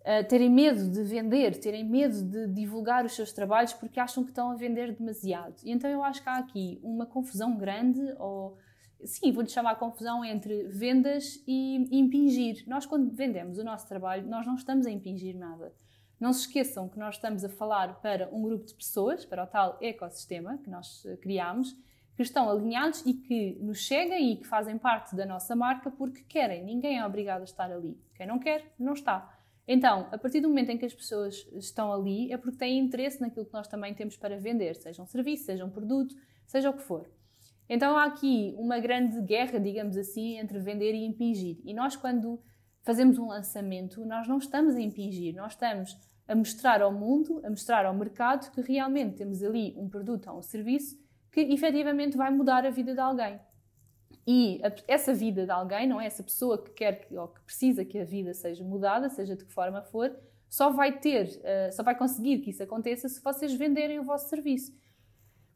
uh, 0.00 0.26
terem 0.28 0.50
medo 0.50 0.90
de 0.90 1.02
vender, 1.02 1.58
terem 1.58 1.82
medo 1.82 2.22
de 2.24 2.48
divulgar 2.48 3.06
os 3.06 3.14
seus 3.14 3.32
trabalhos 3.32 3.72
porque 3.72 3.98
acham 3.98 4.22
que 4.22 4.30
estão 4.30 4.50
a 4.50 4.56
vender 4.56 4.92
demasiado. 4.92 5.56
E 5.64 5.70
então 5.70 5.88
eu 5.88 6.04
acho 6.04 6.22
que 6.22 6.28
há 6.28 6.36
aqui 6.36 6.78
uma 6.82 7.06
confusão 7.06 7.56
grande 7.56 8.02
ou 8.18 8.58
sim, 9.04 9.32
vou-lhe 9.32 9.48
chamar 9.48 9.72
a 9.72 9.76
confusão 9.76 10.24
entre 10.24 10.64
vendas 10.68 11.42
e 11.46 11.88
impingir. 11.90 12.64
Nós, 12.66 12.86
quando 12.86 13.10
vendemos 13.10 13.58
o 13.58 13.64
nosso 13.64 13.86
trabalho, 13.88 14.28
nós 14.28 14.46
não 14.46 14.54
estamos 14.54 14.86
a 14.86 14.90
impingir 14.90 15.36
nada. 15.36 15.72
Não 16.18 16.32
se 16.32 16.40
esqueçam 16.40 16.88
que 16.88 16.98
nós 16.98 17.14
estamos 17.14 17.44
a 17.44 17.48
falar 17.48 18.00
para 18.00 18.28
um 18.30 18.42
grupo 18.42 18.66
de 18.66 18.74
pessoas, 18.74 19.24
para 19.24 19.44
o 19.44 19.46
tal 19.46 19.78
ecossistema 19.80 20.58
que 20.58 20.68
nós 20.68 21.04
eh, 21.06 21.16
criamos, 21.16 21.74
que 22.14 22.22
estão 22.22 22.50
alinhados 22.50 23.02
e 23.06 23.14
que 23.14 23.56
nos 23.60 23.86
seguem 23.86 24.32
e 24.32 24.36
que 24.36 24.46
fazem 24.46 24.76
parte 24.76 25.16
da 25.16 25.24
nossa 25.24 25.56
marca 25.56 25.90
porque 25.90 26.22
querem. 26.28 26.62
Ninguém 26.62 26.98
é 26.98 27.06
obrigado 27.06 27.40
a 27.40 27.44
estar 27.44 27.72
ali. 27.72 27.98
Quem 28.14 28.26
não 28.26 28.38
quer, 28.38 28.70
não 28.78 28.92
está. 28.92 29.34
Então, 29.66 30.08
a 30.12 30.18
partir 30.18 30.40
do 30.40 30.48
momento 30.48 30.70
em 30.70 30.76
que 30.76 30.84
as 30.84 30.92
pessoas 30.92 31.46
estão 31.54 31.90
ali, 31.92 32.30
é 32.30 32.36
porque 32.36 32.58
têm 32.58 32.78
interesse 32.78 33.20
naquilo 33.20 33.46
que 33.46 33.52
nós 33.54 33.68
também 33.68 33.94
temos 33.94 34.16
para 34.16 34.38
vender, 34.38 34.74
seja 34.76 35.02
um 35.02 35.06
serviço, 35.06 35.44
seja 35.44 35.64
um 35.64 35.70
produto, 35.70 36.14
seja 36.44 36.68
o 36.68 36.74
que 36.74 36.82
for. 36.82 37.08
Então 37.72 37.96
há 37.96 38.06
aqui 38.06 38.52
uma 38.58 38.80
grande 38.80 39.22
guerra, 39.22 39.60
digamos 39.60 39.96
assim, 39.96 40.38
entre 40.38 40.58
vender 40.58 40.92
e 40.92 41.04
impingir. 41.04 41.60
E 41.64 41.72
nós, 41.72 41.94
quando 41.94 42.42
fazemos 42.82 43.16
um 43.16 43.28
lançamento, 43.28 44.04
nós 44.04 44.26
não 44.26 44.38
estamos 44.38 44.74
a 44.74 44.80
impingir, 44.80 45.36
nós 45.36 45.52
estamos 45.52 45.96
a 46.26 46.34
mostrar 46.34 46.82
ao 46.82 46.92
mundo, 46.92 47.40
a 47.44 47.48
mostrar 47.48 47.86
ao 47.86 47.94
mercado 47.94 48.50
que 48.50 48.60
realmente 48.60 49.18
temos 49.18 49.40
ali 49.40 49.72
um 49.76 49.88
produto 49.88 50.28
ou 50.28 50.38
um 50.38 50.42
serviço 50.42 50.98
que 51.30 51.40
efetivamente 51.42 52.16
vai 52.16 52.32
mudar 52.32 52.66
a 52.66 52.70
vida 52.70 52.92
de 52.92 52.98
alguém. 52.98 53.38
E 54.26 54.60
a, 54.64 54.72
essa 54.88 55.14
vida 55.14 55.44
de 55.44 55.52
alguém, 55.52 55.86
não 55.86 56.00
é 56.00 56.06
essa 56.06 56.24
pessoa 56.24 56.60
que 56.60 56.72
quer 56.72 57.06
que, 57.06 57.16
ou 57.16 57.28
que 57.28 57.40
precisa 57.42 57.84
que 57.84 58.00
a 58.00 58.04
vida 58.04 58.34
seja 58.34 58.64
mudada, 58.64 59.08
seja 59.08 59.36
de 59.36 59.44
que 59.44 59.52
forma 59.52 59.80
for, 59.80 60.12
só 60.48 60.70
vai 60.70 60.98
ter, 60.98 61.26
uh, 61.26 61.72
só 61.72 61.84
vai 61.84 61.96
conseguir 61.96 62.40
que 62.40 62.50
isso 62.50 62.64
aconteça 62.64 63.08
se 63.08 63.22
vocês 63.22 63.54
venderem 63.54 64.00
o 64.00 64.04
vosso 64.04 64.28
serviço. 64.28 64.72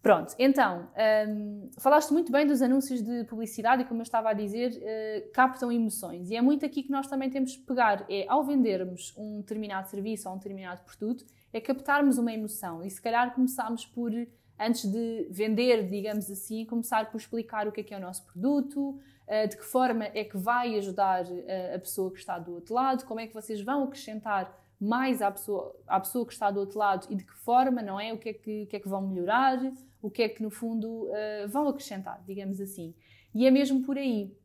Pronto, 0.04 0.34
então, 0.38 0.86
um, 1.26 1.70
falaste 1.78 2.12
muito 2.12 2.30
bem 2.30 2.46
dos 2.46 2.60
anúncios 2.60 3.00
de 3.00 3.24
publicidade 3.24 3.80
e, 3.80 3.84
como 3.86 4.00
eu 4.00 4.02
estava 4.02 4.28
a 4.28 4.32
dizer, 4.34 4.72
uh, 4.72 5.32
captam 5.32 5.72
emoções. 5.72 6.30
E 6.30 6.36
é 6.36 6.42
muito 6.42 6.66
aqui 6.66 6.82
que 6.82 6.90
nós 6.90 7.06
também 7.06 7.30
temos 7.30 7.56
que 7.56 7.62
pegar: 7.62 8.04
é 8.10 8.26
ao 8.28 8.44
vendermos 8.44 9.14
um 9.16 9.38
determinado 9.38 9.88
serviço 9.88 10.28
ou 10.28 10.34
um 10.34 10.36
determinado 10.36 10.82
produto, 10.84 11.24
é 11.54 11.58
captarmos 11.58 12.18
uma 12.18 12.30
emoção. 12.30 12.84
E 12.84 12.90
se 12.90 13.00
calhar 13.00 13.34
começarmos 13.34 13.86
por 13.86 14.12
antes 14.60 14.84
de 14.84 15.26
vender, 15.30 15.88
digamos 15.88 16.30
assim, 16.30 16.66
começar 16.66 17.10
por 17.10 17.16
explicar 17.16 17.66
o 17.66 17.72
que 17.72 17.80
é 17.80 17.84
que 17.84 17.94
é 17.94 17.96
o 17.96 18.00
nosso 18.00 18.26
produto, 18.26 19.00
eh, 19.26 19.46
de 19.46 19.56
que 19.56 19.64
forma 19.64 20.04
é 20.04 20.22
que 20.22 20.36
vai 20.36 20.76
ajudar 20.76 21.24
eh, 21.30 21.74
a 21.74 21.78
pessoa 21.78 22.10
que 22.10 22.18
está 22.18 22.38
do 22.38 22.52
outro 22.52 22.74
lado, 22.74 23.06
como 23.06 23.20
é 23.20 23.26
que 23.26 23.32
vocês 23.32 23.62
vão 23.62 23.84
acrescentar 23.84 24.54
mais 24.80 25.22
à 25.22 25.30
pessoa, 25.30 25.74
à 25.86 26.00
pessoa 26.00 26.26
que 26.26 26.32
está 26.32 26.50
do 26.50 26.60
outro 26.60 26.78
lado 26.78 27.06
e 27.10 27.14
de 27.14 27.24
que 27.24 27.34
forma, 27.34 27.80
não 27.82 27.98
é? 27.98 28.12
O 28.12 28.18
que 28.18 28.28
é 28.28 28.32
que, 28.32 28.66
que, 28.66 28.76
é 28.76 28.80
que 28.80 28.88
vão 28.88 29.06
melhorar, 29.06 29.58
o 30.02 30.10
que 30.10 30.22
é 30.22 30.28
que 30.28 30.42
no 30.42 30.50
fundo 30.50 31.08
eh, 31.12 31.46
vão 31.46 31.68
acrescentar, 31.68 32.22
digamos 32.26 32.60
assim. 32.60 32.94
E 33.34 33.46
é 33.46 33.50
mesmo 33.50 33.82
por 33.82 33.96
aí. 33.96 34.36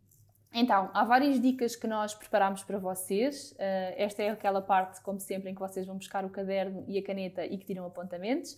Então, 0.53 0.89
há 0.93 1.03
várias 1.03 1.39
dicas 1.39 1.75
que 1.75 1.85
nós 1.87 2.13
preparamos 2.13 2.63
para 2.63 2.79
vocês. 2.79 3.53
esta 3.57 4.23
é 4.23 4.29
aquela 4.29 4.61
parte, 4.61 5.01
como 5.01 5.19
sempre, 5.19 5.49
em 5.49 5.53
que 5.53 5.59
vocês 5.59 5.85
vão 5.85 5.97
buscar 5.97 6.25
o 6.25 6.29
caderno 6.29 6.83
e 6.87 6.97
a 6.97 7.03
caneta 7.03 7.45
e 7.45 7.57
que 7.57 7.65
tiram 7.65 7.85
apontamentos 7.85 8.57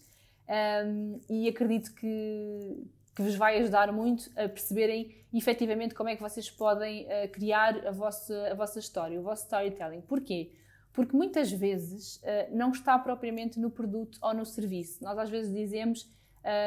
um, 0.52 1.20
e 1.30 1.48
acredito 1.48 1.94
que, 1.96 2.88
que 3.16 3.22
vos 3.22 3.36
vai 3.36 3.58
ajudar 3.60 3.92
muito 3.94 4.30
a 4.36 4.50
perceberem 4.50 5.16
efetivamente 5.34 5.96
como 5.96 6.10
é 6.10 6.16
que 6.16 6.22
vocês 6.22 6.50
podem 6.50 7.06
uh, 7.06 7.30
criar 7.32 7.88
a 7.88 7.92
vossa, 7.92 8.50
a 8.52 8.54
vossa 8.54 8.80
história, 8.80 9.18
o 9.18 9.24
vosso 9.24 9.44
storytelling. 9.44 10.02
Porquê? 10.02 10.52
Porque 10.94 11.16
muitas 11.16 11.52
vezes 11.52 12.18
uh, 12.18 12.56
não 12.56 12.72
está 12.72 12.98
propriamente 13.00 13.60
no 13.60 13.70
produto 13.70 14.18
ou 14.22 14.34
no 14.34 14.46
serviço. 14.46 15.04
Nós 15.04 15.18
às 15.18 15.30
vezes 15.30 15.54
dizemos 15.54 16.10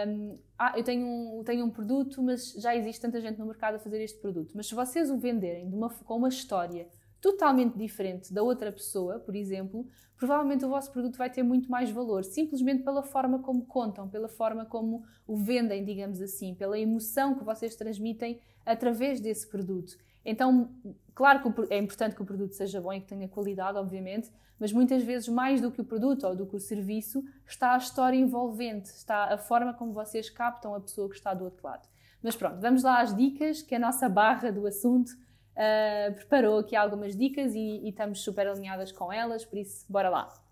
um, 0.08 0.38
ah, 0.56 0.74
eu 0.76 0.84
tenho 0.84 1.06
um, 1.06 1.42
tenho 1.44 1.64
um 1.64 1.70
produto, 1.70 2.22
mas 2.22 2.52
já 2.52 2.74
existe 2.76 3.00
tanta 3.00 3.20
gente 3.20 3.38
no 3.38 3.46
mercado 3.46 3.74
a 3.74 3.78
fazer 3.78 4.00
este 4.02 4.18
produto. 4.18 4.52
Mas 4.54 4.68
se 4.68 4.74
vocês 4.74 5.10
o 5.10 5.18
venderem 5.18 5.66
uma, 5.66 5.90
com 5.90 6.16
uma 6.16 6.28
história 6.28 6.88
totalmente 7.20 7.76
diferente 7.76 8.32
da 8.32 8.42
outra 8.42 8.70
pessoa, 8.70 9.18
por 9.18 9.34
exemplo, 9.34 9.86
provavelmente 10.16 10.64
o 10.64 10.68
vosso 10.68 10.92
produto 10.92 11.16
vai 11.16 11.30
ter 11.30 11.42
muito 11.42 11.70
mais 11.70 11.90
valor, 11.90 12.22
simplesmente 12.22 12.82
pela 12.82 13.02
forma 13.02 13.40
como 13.40 13.64
contam, 13.64 14.08
pela 14.08 14.28
forma 14.28 14.64
como 14.64 15.02
o 15.26 15.36
vendem, 15.36 15.84
digamos 15.84 16.20
assim, 16.20 16.54
pela 16.54 16.78
emoção 16.78 17.34
que 17.34 17.42
vocês 17.42 17.74
transmitem 17.74 18.40
através 18.64 19.20
desse 19.20 19.48
produto. 19.48 19.96
Então, 20.24 20.70
claro 21.14 21.40
que 21.42 21.74
é 21.74 21.78
importante 21.78 22.14
que 22.14 22.22
o 22.22 22.24
produto 22.24 22.52
seja 22.52 22.80
bom 22.80 22.92
e 22.92 23.00
que 23.00 23.06
tenha 23.06 23.28
qualidade, 23.28 23.76
obviamente, 23.78 24.30
mas 24.58 24.72
muitas 24.72 25.02
vezes 25.02 25.28
mais 25.28 25.60
do 25.60 25.70
que 25.70 25.80
o 25.80 25.84
produto 25.84 26.26
ou 26.26 26.34
do 26.34 26.46
que 26.46 26.56
o 26.56 26.60
serviço 26.60 27.24
está 27.46 27.74
a 27.74 27.78
história 27.78 28.16
envolvente, 28.16 28.88
está 28.88 29.34
a 29.34 29.38
forma 29.38 29.74
como 29.74 29.92
vocês 29.92 30.30
captam 30.30 30.74
a 30.74 30.80
pessoa 30.80 31.08
que 31.08 31.16
está 31.16 31.34
do 31.34 31.44
outro 31.44 31.66
lado. 31.66 31.86
Mas 32.22 32.36
pronto, 32.36 32.60
vamos 32.60 32.82
lá 32.82 33.00
às 33.00 33.14
dicas, 33.14 33.60
que 33.60 33.74
a 33.74 33.78
nossa 33.78 34.08
barra 34.08 34.50
do 34.50 34.66
assunto 34.66 35.10
uh, 35.10 36.14
preparou 36.14 36.58
aqui 36.58 36.74
algumas 36.74 37.16
dicas 37.16 37.54
e, 37.54 37.58
e 37.58 37.90
estamos 37.90 38.20
super 38.20 38.46
alinhadas 38.46 38.90
com 38.92 39.12
elas, 39.12 39.44
por 39.44 39.58
isso, 39.58 39.84
bora 39.88 40.08
lá. 40.08 40.43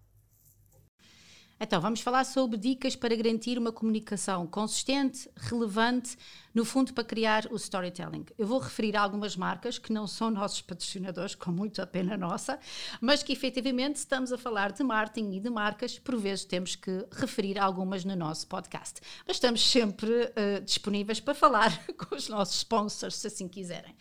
Então, 1.64 1.80
vamos 1.80 2.00
falar 2.00 2.24
sobre 2.24 2.58
dicas 2.58 2.96
para 2.96 3.14
garantir 3.14 3.56
uma 3.56 3.70
comunicação 3.70 4.48
consistente, 4.48 5.30
relevante, 5.36 6.16
no 6.52 6.64
fundo, 6.64 6.92
para 6.92 7.04
criar 7.04 7.46
o 7.52 7.54
storytelling. 7.54 8.26
Eu 8.36 8.48
vou 8.48 8.58
referir 8.58 8.96
algumas 8.96 9.36
marcas 9.36 9.78
que 9.78 9.92
não 9.92 10.08
são 10.08 10.28
nossos 10.28 10.60
patrocinadores, 10.60 11.36
com 11.36 11.52
muita 11.52 11.86
pena 11.86 12.16
nossa, 12.16 12.58
mas 13.00 13.22
que 13.22 13.32
efetivamente 13.32 13.94
estamos 13.94 14.32
a 14.32 14.38
falar 14.38 14.72
de 14.72 14.82
marketing 14.82 15.34
e 15.34 15.38
de 15.38 15.48
marcas, 15.48 16.00
por 16.00 16.16
vezes 16.16 16.44
temos 16.44 16.74
que 16.74 17.06
referir 17.12 17.56
algumas 17.60 18.04
no 18.04 18.16
nosso 18.16 18.48
podcast. 18.48 19.00
Mas 19.24 19.36
estamos 19.36 19.64
sempre 19.64 20.10
uh, 20.10 20.60
disponíveis 20.64 21.20
para 21.20 21.32
falar 21.32 21.80
com 21.96 22.16
os 22.16 22.28
nossos 22.28 22.56
sponsors, 22.56 23.14
se 23.14 23.28
assim 23.28 23.46
quiserem. 23.46 23.94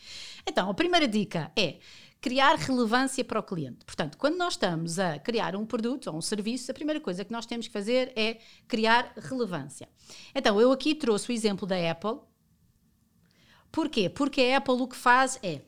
Então, 0.48 0.68
a 0.68 0.74
primeira 0.74 1.08
dica 1.08 1.52
é 1.56 1.78
criar 2.22 2.56
relevância 2.56 3.26
para 3.26 3.40
o 3.40 3.44
cliente. 3.44 3.84
Portanto, 3.84 4.16
quando 4.16 4.38
nós 4.38 4.54
estamos 4.54 5.00
a 5.00 5.18
criar 5.18 5.56
um 5.56 5.66
produto 5.66 6.08
ou 6.08 6.18
um 6.18 6.22
serviço, 6.22 6.70
a 6.70 6.74
primeira 6.74 7.02
coisa 7.02 7.26
que 7.26 7.32
nós 7.32 7.48
temos 7.48 7.68
que 7.68 7.74
fazer 7.74 8.14
é 8.16 8.38
criar 8.68 9.12
relevância. 9.18 9.90
Então, 10.34 10.62
eu 10.62 10.72
aqui 10.72 10.94
trouxe 10.94 11.32
o 11.32 11.34
exemplo 11.34 11.68
da 11.68 11.76
Apple. 11.92 12.20
Porquê? 13.72 14.08
Porque 14.08 14.42
a 14.42 14.58
Apple 14.58 14.76
o 14.76 14.88
que 14.88 14.96
faz 14.96 15.40
é 15.42 15.62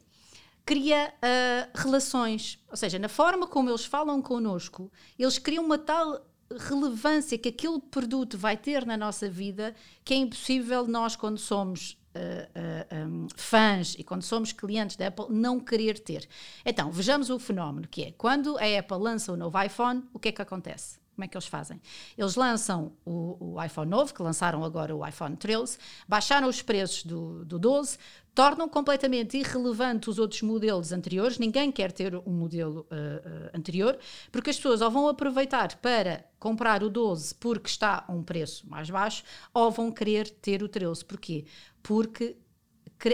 cria 0.65 1.13
uh, 1.17 1.71
relações, 1.77 2.63
ou 2.69 2.77
seja, 2.77 2.97
na 2.99 3.09
forma 3.09 3.47
como 3.47 3.69
eles 3.69 3.83
falam 3.83 4.21
connosco, 4.21 4.91
eles 5.19 5.37
criam 5.37 5.65
uma 5.65 5.77
tal 5.77 6.25
relevância 6.57 7.37
que 7.37 7.49
aquele 7.49 7.79
produto 7.79 8.37
vai 8.37 8.55
ter 8.55 8.85
na 8.85 8.95
nossa 8.95 9.29
vida 9.29 9.75
que 10.05 10.13
é 10.13 10.17
impossível 10.17 10.87
nós, 10.87 11.15
quando 11.15 11.37
somos 11.37 11.97
uh, 12.15 12.95
uh, 12.95 13.07
um, 13.07 13.27
fãs 13.35 13.95
e 13.97 14.03
quando 14.03 14.23
somos 14.23 14.51
clientes 14.51 14.95
da 14.95 15.07
Apple, 15.07 15.25
não 15.29 15.59
querer 15.59 15.99
ter. 15.99 16.27
Então, 16.65 16.91
vejamos 16.91 17.29
o 17.29 17.39
fenómeno 17.39 17.87
que 17.87 18.03
é 18.03 18.11
quando 18.11 18.57
a 18.57 18.79
Apple 18.79 18.97
lança 18.97 19.31
o 19.31 19.37
novo 19.37 19.61
iPhone, 19.61 20.03
o 20.13 20.19
que 20.19 20.29
é 20.29 20.31
que 20.31 20.41
acontece? 20.41 21.03
Como 21.15 21.25
é 21.25 21.27
que 21.27 21.37
eles 21.37 21.45
fazem? 21.45 21.79
Eles 22.17 22.35
lançam 22.35 22.91
o, 23.05 23.53
o, 23.55 23.63
iPhone 23.63 23.89
novo, 23.89 24.13
que 24.13 24.21
lançaram 24.21 24.63
agora 24.63 24.95
o 24.95 25.07
iPhone 25.07 25.35
13, 25.35 25.77
baixaram 26.07 26.47
os 26.47 26.61
preços 26.63 27.03
do, 27.03 27.45
do 27.45 27.59
12, 27.59 27.99
tornam 28.33 28.67
completamente 28.67 29.37
irrelevante 29.37 30.09
os 30.09 30.17
outros 30.17 30.41
modelos 30.41 30.91
anteriores. 30.91 31.37
Ninguém 31.37 31.71
quer 31.71 31.91
ter 31.91 32.15
um 32.15 32.31
modelo 32.31 32.81
uh, 32.81 32.85
uh, 32.85 33.49
anterior, 33.53 33.97
porque 34.31 34.49
as 34.49 34.55
pessoas 34.55 34.81
ou 34.81 34.89
vão 34.89 35.07
aproveitar 35.07 35.75
para 35.77 36.25
comprar 36.39 36.83
o 36.83 36.89
12 36.89 37.35
porque 37.35 37.69
está 37.69 38.03
a 38.07 38.11
um 38.11 38.23
preço 38.23 38.67
mais 38.67 38.89
baixo, 38.89 39.23
ou 39.53 39.69
vão 39.69 39.91
querer 39.91 40.27
ter 40.27 40.63
o 40.63 40.67
13. 40.67 41.05
Porquê? 41.05 41.45
Porque 41.83 42.37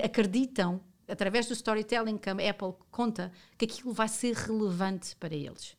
acreditam 0.04 0.82
através 1.08 1.48
do 1.48 1.54
storytelling 1.54 2.18
que 2.18 2.30
a 2.30 2.34
Apple 2.34 2.76
conta 2.92 3.32
que 3.58 3.66
aquilo 3.66 3.92
vai 3.92 4.08
ser 4.08 4.36
relevante 4.36 5.16
para 5.16 5.34
eles. 5.34 5.76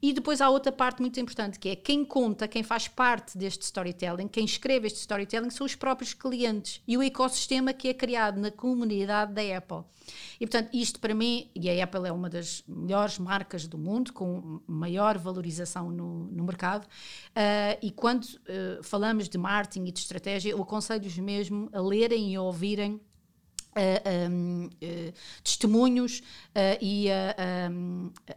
E 0.00 0.12
depois 0.12 0.40
há 0.40 0.48
outra 0.48 0.70
parte 0.70 1.00
muito 1.00 1.18
importante, 1.18 1.58
que 1.58 1.70
é 1.70 1.76
quem 1.76 2.04
conta, 2.04 2.46
quem 2.46 2.62
faz 2.62 2.86
parte 2.86 3.36
deste 3.36 3.62
storytelling, 3.62 4.28
quem 4.28 4.44
escreve 4.44 4.86
este 4.86 5.00
storytelling 5.00 5.50
são 5.50 5.66
os 5.66 5.74
próprios 5.74 6.14
clientes 6.14 6.80
e 6.86 6.96
o 6.96 7.02
ecossistema 7.02 7.72
que 7.72 7.88
é 7.88 7.94
criado 7.94 8.38
na 8.40 8.50
comunidade 8.50 9.32
da 9.32 9.56
Apple. 9.56 9.82
E 10.40 10.46
portanto, 10.46 10.70
isto 10.72 11.00
para 11.00 11.14
mim, 11.14 11.50
e 11.54 11.68
a 11.68 11.84
Apple 11.84 12.06
é 12.06 12.12
uma 12.12 12.30
das 12.30 12.62
melhores 12.66 13.18
marcas 13.18 13.66
do 13.66 13.76
mundo, 13.76 14.12
com 14.12 14.60
maior 14.66 15.18
valorização 15.18 15.90
no, 15.90 16.26
no 16.26 16.44
mercado, 16.44 16.84
uh, 16.84 17.78
e 17.82 17.90
quando 17.90 18.24
uh, 18.24 18.82
falamos 18.82 19.28
de 19.28 19.36
marketing 19.36 19.86
e 19.86 19.92
de 19.92 19.98
estratégia, 19.98 20.50
eu 20.50 20.62
aconselho-os 20.62 21.18
mesmo 21.18 21.68
a 21.72 21.80
lerem 21.80 22.32
e 22.32 22.36
a 22.36 22.42
ouvirem 22.42 23.00
a, 23.78 24.26
a, 24.26 25.42
testemunhos 25.42 26.22
e 26.80 27.10
a, 27.10 27.36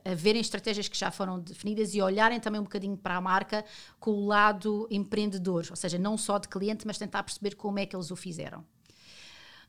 a, 0.05 0.15
verem 0.15 0.41
estratégias 0.41 0.87
que 0.87 0.97
já 0.97 1.11
foram 1.11 1.39
definidas 1.39 1.93
e 1.93 2.01
olharem 2.01 2.39
também 2.39 2.61
um 2.61 2.63
bocadinho 2.63 2.97
para 2.97 3.17
a 3.17 3.21
marca 3.21 3.65
com 3.99 4.11
o 4.11 4.25
lado 4.27 4.87
empreendedor, 4.91 5.65
ou 5.69 5.75
seja, 5.75 5.97
não 5.97 6.17
só 6.17 6.37
de 6.37 6.47
cliente, 6.47 6.85
mas 6.85 6.97
tentar 6.97 7.23
perceber 7.23 7.55
como 7.55 7.79
é 7.79 7.85
que 7.85 7.95
eles 7.95 8.11
o 8.11 8.15
fizeram. 8.15 8.63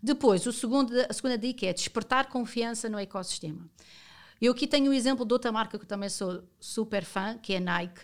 Depois, 0.02 0.44
o 0.46 0.52
segundo, 0.52 0.92
a 1.08 1.12
segunda 1.12 1.38
dica 1.38 1.66
é 1.66 1.72
despertar 1.72 2.28
confiança 2.28 2.88
no 2.88 2.98
ecossistema. 2.98 3.70
Eu 4.40 4.52
aqui 4.52 4.66
tenho 4.66 4.90
um 4.90 4.94
exemplo 4.94 5.24
de 5.24 5.32
outra 5.32 5.52
marca 5.52 5.78
que 5.78 5.84
eu 5.84 5.88
também 5.88 6.08
sou 6.08 6.42
super 6.58 7.04
fã, 7.04 7.38
que 7.38 7.54
é 7.54 7.58
a 7.58 7.60
Nike, 7.60 8.00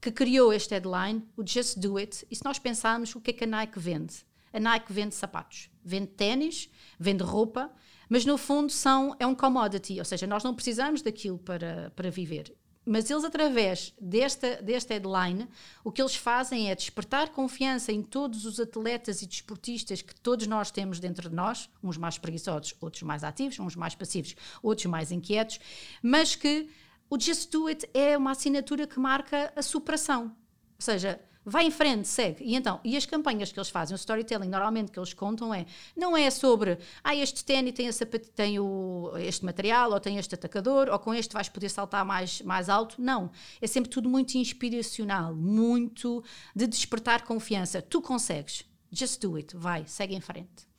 que 0.00 0.10
criou 0.10 0.52
este 0.52 0.74
headline, 0.74 1.24
o 1.36 1.46
Just 1.46 1.78
Do 1.78 1.98
It. 1.98 2.26
E 2.28 2.34
se 2.34 2.44
nós 2.44 2.58
pensarmos 2.58 3.14
o 3.14 3.20
que 3.20 3.30
é 3.30 3.32
que 3.32 3.44
a 3.44 3.46
Nike 3.46 3.78
vende? 3.78 4.26
A 4.56 4.58
Nike 4.58 4.90
vende 4.90 5.14
sapatos, 5.14 5.68
vende 5.84 6.06
ténis, 6.06 6.70
vende 6.98 7.22
roupa, 7.22 7.70
mas 8.08 8.24
no 8.24 8.38
fundo 8.38 8.72
são, 8.72 9.14
é 9.20 9.26
um 9.26 9.34
commodity, 9.34 9.98
ou 9.98 10.04
seja, 10.04 10.26
nós 10.26 10.42
não 10.42 10.54
precisamos 10.54 11.02
daquilo 11.02 11.38
para, 11.38 11.92
para 11.94 12.10
viver. 12.10 12.56
mas 12.86 13.10
eles, 13.10 13.22
através 13.24 13.92
desta, 14.00 14.62
desta 14.62 14.94
headline, 14.94 15.46
o 15.84 15.92
que 15.92 16.00
eles 16.00 16.14
fazem 16.14 16.70
é 16.70 16.74
despertar 16.74 17.30
confiança 17.30 17.92
em 17.92 18.00
todos 18.00 18.46
os 18.46 18.58
atletas 18.58 19.20
e 19.20 19.26
desportistas 19.26 20.00
que 20.00 20.14
todos 20.14 20.46
nós 20.46 20.70
temos 20.70 21.00
dentro 21.00 21.28
de 21.28 21.34
nós, 21.34 21.68
uns 21.82 21.98
mais 21.98 22.16
preguiçosos, 22.16 22.74
outros 22.80 23.02
mais 23.02 23.24
ativos, 23.24 23.58
uns 23.58 23.76
mais 23.76 23.94
passivos, 23.94 24.36
outros 24.62 24.86
mais 24.86 25.10
inquietos, 25.12 25.58
mas 26.00 26.34
que 26.34 26.70
o 27.10 27.20
Just 27.20 27.50
Do 27.50 27.66
It 27.66 27.86
é 27.92 28.16
uma 28.16 28.30
assinatura 28.30 28.86
que 28.86 28.98
marca 28.98 29.52
a 29.54 29.62
superação. 29.62 30.34
Ou 30.78 30.80
seja, 30.80 31.20
vai 31.46 31.64
em 31.64 31.70
frente, 31.70 32.08
segue. 32.08 32.44
E 32.44 32.56
então, 32.56 32.80
e 32.82 32.96
as 32.96 33.06
campanhas 33.06 33.52
que 33.52 33.58
eles 33.58 33.70
fazem, 33.70 33.94
o 33.94 33.96
storytelling 33.96 34.48
normalmente 34.48 34.90
que 34.90 34.98
eles 34.98 35.14
contam 35.14 35.54
é, 35.54 35.64
não 35.96 36.16
é 36.16 36.28
sobre, 36.28 36.76
ah, 37.04 37.14
este 37.14 37.44
ténis 37.44 37.72
tem, 37.72 37.88
tem 38.34 38.58
o, 38.58 39.12
este 39.16 39.44
material, 39.44 39.92
ou 39.92 40.00
tem 40.00 40.18
este 40.18 40.34
atacador, 40.34 40.88
ou 40.90 40.98
com 40.98 41.14
este 41.14 41.32
vais 41.32 41.48
poder 41.48 41.68
saltar 41.68 42.04
mais, 42.04 42.42
mais 42.42 42.68
alto. 42.68 43.00
Não. 43.00 43.30
É 43.62 43.66
sempre 43.68 43.88
tudo 43.88 44.08
muito 44.08 44.34
inspiracional, 44.34 45.34
muito 45.34 46.24
de 46.54 46.66
despertar 46.66 47.22
confiança. 47.22 47.80
Tu 47.80 48.02
consegues. 48.02 48.64
Just 48.90 49.20
do 49.20 49.36
it. 49.36 49.56
Vai, 49.56 49.84
segue 49.86 50.14
em 50.14 50.20
frente. 50.20 50.75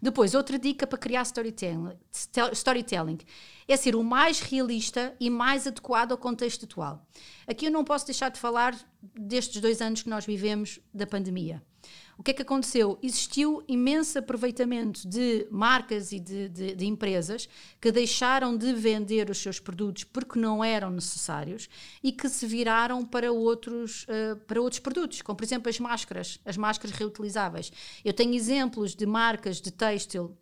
Depois, 0.00 0.34
outra 0.34 0.58
dica 0.58 0.86
para 0.86 0.98
criar 0.98 1.22
storytelling, 1.22 3.18
é 3.66 3.76
ser 3.76 3.96
o 3.96 4.04
mais 4.04 4.40
realista 4.40 5.14
e 5.18 5.28
mais 5.28 5.66
adequado 5.66 6.12
ao 6.12 6.18
contexto 6.18 6.64
atual. 6.64 7.06
Aqui 7.46 7.66
eu 7.66 7.70
não 7.70 7.84
posso 7.84 8.06
deixar 8.06 8.30
de 8.30 8.38
falar 8.38 8.78
destes 9.14 9.60
dois 9.60 9.80
anos 9.80 10.02
que 10.02 10.08
nós 10.08 10.24
vivemos 10.24 10.80
da 10.94 11.06
pandemia. 11.06 11.62
O 12.18 12.22
que 12.22 12.32
é 12.32 12.34
que 12.34 12.42
aconteceu? 12.42 12.98
Existiu 13.00 13.62
imenso 13.68 14.18
aproveitamento 14.18 15.06
de 15.06 15.46
marcas 15.52 16.10
e 16.10 16.18
de, 16.18 16.48
de, 16.48 16.74
de, 16.74 16.86
empresas 16.86 17.48
que 17.80 17.92
deixaram 17.92 18.56
de 18.56 18.72
vender 18.72 19.30
os 19.30 19.38
seus 19.38 19.60
produtos 19.60 20.02
porque 20.02 20.36
não 20.36 20.64
eram 20.64 20.90
necessários 20.90 21.68
e 22.02 22.10
que 22.10 22.28
se 22.28 22.44
viraram 22.44 23.04
para 23.04 23.30
outros, 23.30 24.04
uh, 24.04 24.36
para 24.48 24.60
outros 24.60 24.80
produtos, 24.80 25.22
como 25.22 25.36
por 25.36 25.44
exemplo 25.44 25.70
as 25.70 25.78
máscaras, 25.78 26.40
as 26.44 26.56
máscaras 26.56 26.96
reutilizáveis. 26.96 27.70
Eu 28.04 28.12
tenho 28.12 28.34
exemplos 28.34 28.96
de 28.96 29.06
marcas 29.06 29.60
de 29.60 29.70
têxtil 29.70 30.36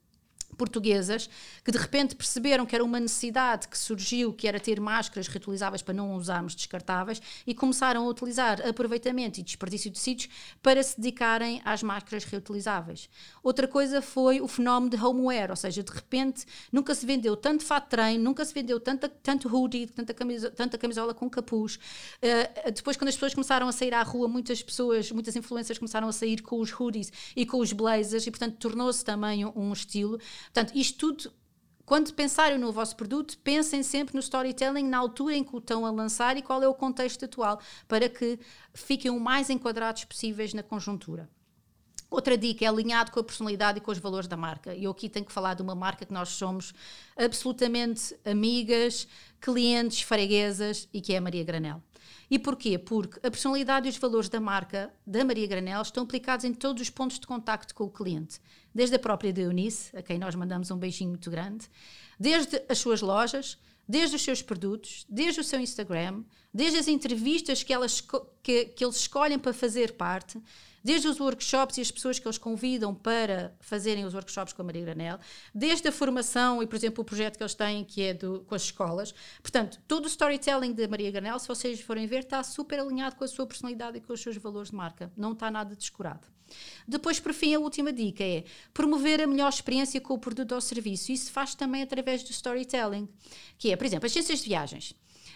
portuguesas 0.56 1.28
que 1.64 1.70
de 1.70 1.78
repente 1.78 2.14
perceberam 2.14 2.66
que 2.66 2.74
era 2.74 2.84
uma 2.84 3.00
necessidade 3.00 3.68
que 3.68 3.78
surgiu, 3.78 4.32
que 4.32 4.48
era 4.48 4.58
ter 4.58 4.80
máscaras 4.80 5.28
reutilizáveis 5.28 5.82
para 5.82 5.94
não 5.94 6.14
usarmos 6.14 6.54
descartáveis 6.54 7.20
e 7.46 7.54
começaram 7.54 8.06
a 8.06 8.08
utilizar 8.08 8.66
aproveitamento 8.66 9.40
e 9.40 9.42
desperdício 9.42 9.90
de 9.90 9.96
tecidos 9.96 10.28
para 10.62 10.82
se 10.82 10.96
dedicarem 11.00 11.60
às 11.64 11.82
máscaras 11.82 12.24
reutilizáveis. 12.24 13.08
Outra 13.42 13.68
coisa 13.68 14.00
foi 14.02 14.40
o 14.40 14.48
fenómeno 14.48 14.90
de 14.90 15.02
homeware, 15.02 15.50
ou 15.50 15.56
seja, 15.56 15.82
de 15.82 15.92
repente 15.92 16.44
nunca 16.72 16.94
se 16.94 17.06
vendeu 17.06 17.36
tanto 17.36 17.64
fato 17.64 17.88
treino, 17.88 18.22
nunca 18.22 18.44
se 18.44 18.52
vendeu 18.52 18.80
tanta, 18.80 19.08
tanto 19.08 19.48
hoodie, 19.54 19.86
tanta 19.86 20.14
camisola, 20.14 20.52
tanta 20.52 20.78
camisola 20.78 21.14
com 21.14 21.28
capuz. 21.28 21.76
Uh, 21.76 22.72
depois, 22.72 22.96
quando 22.96 23.08
as 23.08 23.14
pessoas 23.14 23.34
começaram 23.34 23.68
a 23.68 23.72
sair 23.72 23.94
à 23.94 24.02
rua, 24.02 24.28
muitas 24.28 24.62
pessoas, 24.62 25.10
muitas 25.12 25.36
influências 25.36 25.78
começaram 25.78 26.08
a 26.08 26.12
sair 26.12 26.42
com 26.42 26.58
os 26.60 26.72
hoodies 26.72 27.12
e 27.34 27.44
com 27.46 27.58
os 27.58 27.72
blazers 27.72 28.26
e, 28.26 28.30
portanto, 28.30 28.56
tornou-se 28.56 29.04
também 29.04 29.44
um 29.44 29.72
estilo. 29.72 30.18
Portanto, 30.52 30.72
isto 30.74 30.98
tudo 30.98 31.32
quando 31.86 32.12
pensarem 32.12 32.58
no 32.58 32.72
vosso 32.72 32.96
produto, 32.96 33.38
pensem 33.38 33.80
sempre 33.80 34.14
no 34.14 34.20
storytelling 34.20 34.88
na 34.88 34.98
altura 34.98 35.36
em 35.36 35.44
que 35.44 35.54
o 35.54 35.58
estão 35.58 35.86
a 35.86 35.90
lançar 35.90 36.36
e 36.36 36.42
qual 36.42 36.60
é 36.60 36.66
o 36.66 36.74
contexto 36.74 37.24
atual, 37.24 37.60
para 37.86 38.08
que 38.08 38.40
fiquem 38.74 39.08
o 39.08 39.20
mais 39.20 39.50
enquadrados 39.50 40.04
possíveis 40.04 40.52
na 40.52 40.64
conjuntura. 40.64 41.30
Outra 42.08 42.38
dica 42.38 42.64
é 42.64 42.68
alinhado 42.68 43.10
com 43.10 43.20
a 43.20 43.24
personalidade 43.24 43.78
e 43.78 43.80
com 43.80 43.90
os 43.90 43.98
valores 43.98 44.28
da 44.28 44.36
marca. 44.36 44.74
E 44.74 44.84
eu 44.84 44.90
aqui 44.90 45.08
tenho 45.08 45.26
que 45.26 45.32
falar 45.32 45.54
de 45.54 45.62
uma 45.62 45.74
marca 45.74 46.06
que 46.06 46.12
nós 46.12 46.30
somos 46.30 46.72
absolutamente 47.16 48.16
amigas, 48.24 49.08
clientes, 49.40 50.02
freguesas 50.02 50.88
e 50.92 51.00
que 51.00 51.12
é 51.12 51.18
a 51.18 51.20
Maria 51.20 51.42
Granel. 51.42 51.82
E 52.30 52.38
porquê? 52.38 52.78
Porque 52.78 53.24
a 53.24 53.30
personalidade 53.30 53.86
e 53.86 53.90
os 53.90 53.96
valores 53.96 54.28
da 54.28 54.40
marca 54.40 54.92
da 55.06 55.24
Maria 55.24 55.46
Granel 55.46 55.82
estão 55.82 56.02
aplicados 56.02 56.44
em 56.44 56.52
todos 56.52 56.82
os 56.82 56.90
pontos 56.90 57.18
de 57.18 57.26
contacto 57.26 57.74
com 57.74 57.84
o 57.84 57.90
cliente. 57.90 58.40
Desde 58.74 58.96
a 58.96 58.98
própria 58.98 59.32
Eunice, 59.36 59.96
a 59.96 60.02
quem 60.02 60.18
nós 60.18 60.34
mandamos 60.34 60.70
um 60.70 60.76
beijinho 60.76 61.10
muito 61.10 61.30
grande, 61.30 61.68
desde 62.18 62.62
as 62.68 62.78
suas 62.78 63.00
lojas, 63.00 63.58
desde 63.88 64.16
os 64.16 64.22
seus 64.22 64.42
produtos, 64.42 65.06
desde 65.08 65.40
o 65.40 65.44
seu 65.44 65.60
Instagram, 65.60 66.24
desde 66.52 66.78
as 66.78 66.88
entrevistas 66.88 67.62
que, 67.62 67.72
elas, 67.72 68.00
que, 68.42 68.64
que 68.66 68.84
eles 68.84 68.96
escolhem 68.96 69.38
para 69.38 69.52
fazer 69.52 69.92
parte, 69.92 70.40
desde 70.86 71.08
os 71.08 71.18
workshops 71.18 71.78
e 71.78 71.80
as 71.80 71.90
pessoas 71.90 72.16
que 72.20 72.28
eles 72.28 72.38
convidam 72.38 72.94
para 72.94 73.52
fazerem 73.58 74.04
os 74.04 74.14
workshops 74.14 74.52
com 74.52 74.62
a 74.62 74.64
Maria 74.64 74.82
Granel, 74.82 75.18
desde 75.52 75.88
a 75.88 75.90
formação 75.90 76.62
e, 76.62 76.66
por 76.66 76.76
exemplo, 76.76 77.02
o 77.02 77.04
projeto 77.04 77.36
que 77.36 77.42
eles 77.42 77.54
têm, 77.54 77.84
que 77.84 78.02
é 78.02 78.14
do, 78.14 78.44
com 78.46 78.54
as 78.54 78.62
escolas. 78.62 79.12
Portanto, 79.42 79.80
todo 79.88 80.04
o 80.04 80.06
storytelling 80.06 80.72
da 80.72 80.86
Maria 80.86 81.10
Granel, 81.10 81.40
se 81.40 81.48
vocês 81.48 81.80
forem 81.80 82.06
ver, 82.06 82.20
está 82.20 82.40
super 82.44 82.78
alinhado 82.78 83.16
com 83.16 83.24
a 83.24 83.26
sua 83.28 83.44
personalidade 83.48 83.98
e 83.98 84.00
com 84.00 84.12
os 84.12 84.20
seus 84.22 84.36
valores 84.36 84.70
de 84.70 84.76
marca. 84.76 85.10
Não 85.16 85.32
está 85.32 85.50
nada 85.50 85.74
descurado. 85.74 86.28
Depois, 86.86 87.18
por 87.18 87.32
fim, 87.32 87.52
a 87.52 87.58
última 87.58 87.92
dica 87.92 88.22
é 88.22 88.44
promover 88.72 89.20
a 89.20 89.26
melhor 89.26 89.48
experiência 89.48 90.00
com 90.00 90.14
o 90.14 90.18
produto 90.20 90.52
ou 90.52 90.60
serviço. 90.60 91.10
Isso 91.10 91.32
faz 91.32 91.56
também 91.56 91.82
através 91.82 92.22
do 92.22 92.30
storytelling, 92.30 93.08
que 93.58 93.72
é, 93.72 93.76
por 93.76 93.84
exemplo, 93.84 94.06
as 94.06 94.12
agências 94.12 94.38
de 94.38 94.50
viagens. 94.50 94.94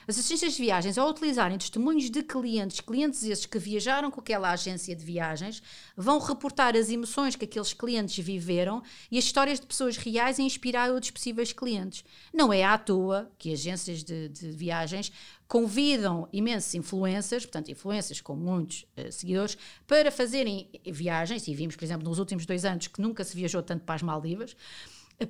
As 0.09 0.19
agências 0.19 0.55
de 0.55 0.63
viagens, 0.63 0.99
ao 0.99 1.09
utilizarem 1.09 1.59
testemunhos 1.59 2.11
de 2.11 2.23
clientes, 2.23 2.81
clientes 2.81 3.23
esses 3.23 3.47
que 3.47 3.59
viajaram 3.59 4.11
com 4.11 4.21
aquela 4.21 4.51
agência 4.51 4.97
de 4.97 5.05
viagens, 5.05 5.63
vão 5.97 6.19
reportar 6.19 6.75
as 6.75 6.89
emoções 6.91 7.37
que 7.37 7.45
aqueles 7.45 7.73
clientes 7.73 8.25
viveram 8.25 8.83
e 9.11 9.19
as 9.19 9.25
histórias 9.25 9.61
de 9.61 9.67
pessoas 9.67 9.97
reais 9.97 10.39
a 10.39 10.43
inspirar 10.43 10.91
outros 10.91 11.11
possíveis 11.11 11.53
clientes. 11.53 12.05
Não 12.33 12.53
é 12.53 12.65
à 12.65 12.77
toa 12.79 13.31
que 13.39 13.53
agências 13.53 14.03
de, 14.03 14.29
de 14.29 14.51
viagens 14.51 15.13
convidam 15.47 16.29
imensos 16.33 16.75
influencers, 16.75 17.45
portanto, 17.45 17.71
influencers 17.71 18.21
com 18.21 18.37
muitos 18.37 18.87
uh, 18.97 19.11
seguidores, 19.11 19.59
para 19.87 20.11
fazerem 20.11 20.69
viagens, 20.87 21.49
e 21.49 21.55
vimos, 21.55 21.75
por 21.75 21.85
exemplo, 21.85 22.09
nos 22.09 22.21
últimos 22.21 22.47
dois 22.47 22.65
anos 22.65 22.87
que 22.87 23.03
nunca 23.03 23.25
se 23.25 23.37
viajou 23.37 23.61
tanto 23.61 23.85
para 23.85 23.97
as 23.97 24.03
Maldivas, 24.03 24.57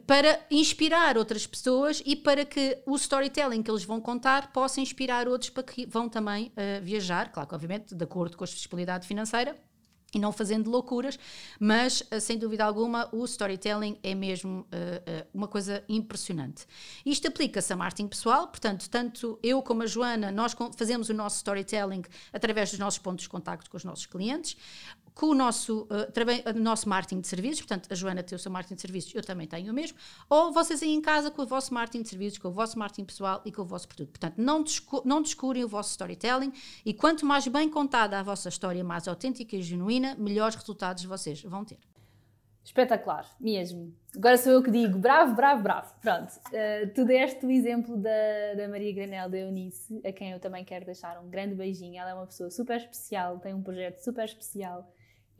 para 0.06 0.40
inspirar 0.50 1.18
outras 1.18 1.46
pessoas 1.46 2.02
e 2.06 2.14
para 2.14 2.44
que 2.44 2.78
o 2.86 2.94
storytelling 2.96 3.62
que 3.62 3.70
eles 3.70 3.84
vão 3.84 4.00
contar 4.00 4.52
possa 4.52 4.80
inspirar 4.80 5.26
outros 5.26 5.50
para 5.50 5.62
que 5.62 5.84
vão 5.86 6.08
também 6.08 6.46
uh, 6.48 6.82
viajar, 6.82 7.32
claro 7.32 7.48
que 7.48 7.54
obviamente 7.54 7.94
de 7.94 8.04
acordo 8.04 8.36
com 8.36 8.44
a 8.44 8.46
disponibilidade 8.46 9.06
financeira 9.06 9.56
e 10.12 10.18
não 10.18 10.32
fazendo 10.32 10.70
loucuras, 10.70 11.18
mas 11.58 12.02
uh, 12.02 12.20
sem 12.20 12.38
dúvida 12.38 12.64
alguma 12.64 13.08
o 13.12 13.24
storytelling 13.24 13.98
é 14.02 14.14
mesmo 14.14 14.60
uh, 14.60 15.26
uma 15.34 15.48
coisa 15.48 15.82
impressionante. 15.88 16.66
Isto 17.04 17.26
aplica-se 17.26 17.72
a 17.72 17.76
marketing 17.76 18.08
pessoal, 18.08 18.46
portanto, 18.46 18.88
tanto 18.88 19.40
eu 19.42 19.60
como 19.60 19.82
a 19.82 19.86
Joana, 19.86 20.30
nós 20.30 20.54
fazemos 20.76 21.08
o 21.08 21.14
nosso 21.14 21.38
storytelling 21.38 22.02
através 22.32 22.70
dos 22.70 22.78
nossos 22.78 22.98
pontos 22.98 23.24
de 23.24 23.28
contacto 23.28 23.68
com 23.68 23.76
os 23.76 23.84
nossos 23.84 24.06
clientes 24.06 24.56
com 25.14 25.26
o 25.26 25.34
nosso, 25.34 25.82
uh, 25.82 26.58
nosso 26.58 26.88
marketing 26.88 27.20
de 27.20 27.28
serviços, 27.28 27.60
portanto, 27.60 27.88
a 27.90 27.94
Joana 27.94 28.22
tem 28.22 28.36
o 28.36 28.38
seu 28.38 28.50
marketing 28.50 28.74
de 28.74 28.80
serviços, 28.80 29.14
eu 29.14 29.22
também 29.22 29.46
tenho 29.46 29.70
o 29.70 29.74
mesmo, 29.74 29.98
ou 30.28 30.52
vocês 30.52 30.82
aí 30.82 30.90
em 30.90 31.00
casa 31.00 31.30
com 31.30 31.42
o 31.42 31.46
vosso 31.46 31.72
marketing 31.74 32.02
de 32.02 32.08
serviços, 32.08 32.38
com 32.38 32.48
o 32.48 32.52
vosso 32.52 32.78
marketing 32.78 33.04
pessoal 33.04 33.42
e 33.44 33.52
com 33.52 33.62
o 33.62 33.64
vosso 33.64 33.88
produto. 33.88 34.10
Portanto, 34.10 34.34
não, 34.38 34.62
descu 34.62 35.02
não 35.04 35.22
descurem 35.22 35.64
o 35.64 35.68
vosso 35.68 35.90
storytelling 35.90 36.52
e 36.84 36.94
quanto 36.94 37.26
mais 37.26 37.46
bem 37.48 37.68
contada 37.68 38.18
a 38.18 38.22
vossa 38.22 38.48
história, 38.48 38.82
mais 38.82 39.06
autêntica 39.08 39.56
e 39.56 39.62
genuína, 39.62 40.14
melhores 40.16 40.54
resultados 40.56 41.04
vocês 41.04 41.42
vão 41.42 41.64
ter. 41.64 41.78
Espetacular, 42.62 43.26
mesmo. 43.40 43.92
Agora 44.14 44.36
sou 44.36 44.52
eu 44.52 44.62
que 44.62 44.70
digo, 44.70 44.98
bravo, 44.98 45.34
bravo, 45.34 45.62
bravo. 45.62 45.94
Pronto, 46.00 46.30
uh, 46.30 46.88
tu 46.94 47.04
deste 47.04 47.44
o 47.44 47.50
exemplo 47.50 47.96
da, 47.96 48.54
da 48.56 48.68
Maria 48.68 48.94
Granel 48.94 49.30
da 49.30 49.38
Eunice, 49.38 50.00
a 50.04 50.12
quem 50.12 50.32
eu 50.32 50.38
também 50.38 50.64
quero 50.64 50.84
deixar 50.84 51.18
um 51.18 51.28
grande 51.28 51.54
beijinho. 51.54 51.98
Ela 51.98 52.10
é 52.10 52.14
uma 52.14 52.26
pessoa 52.26 52.50
super 52.50 52.76
especial, 52.76 53.38
tem 53.38 53.54
um 53.54 53.62
projeto 53.62 53.98
super 53.98 54.24
especial 54.24 54.88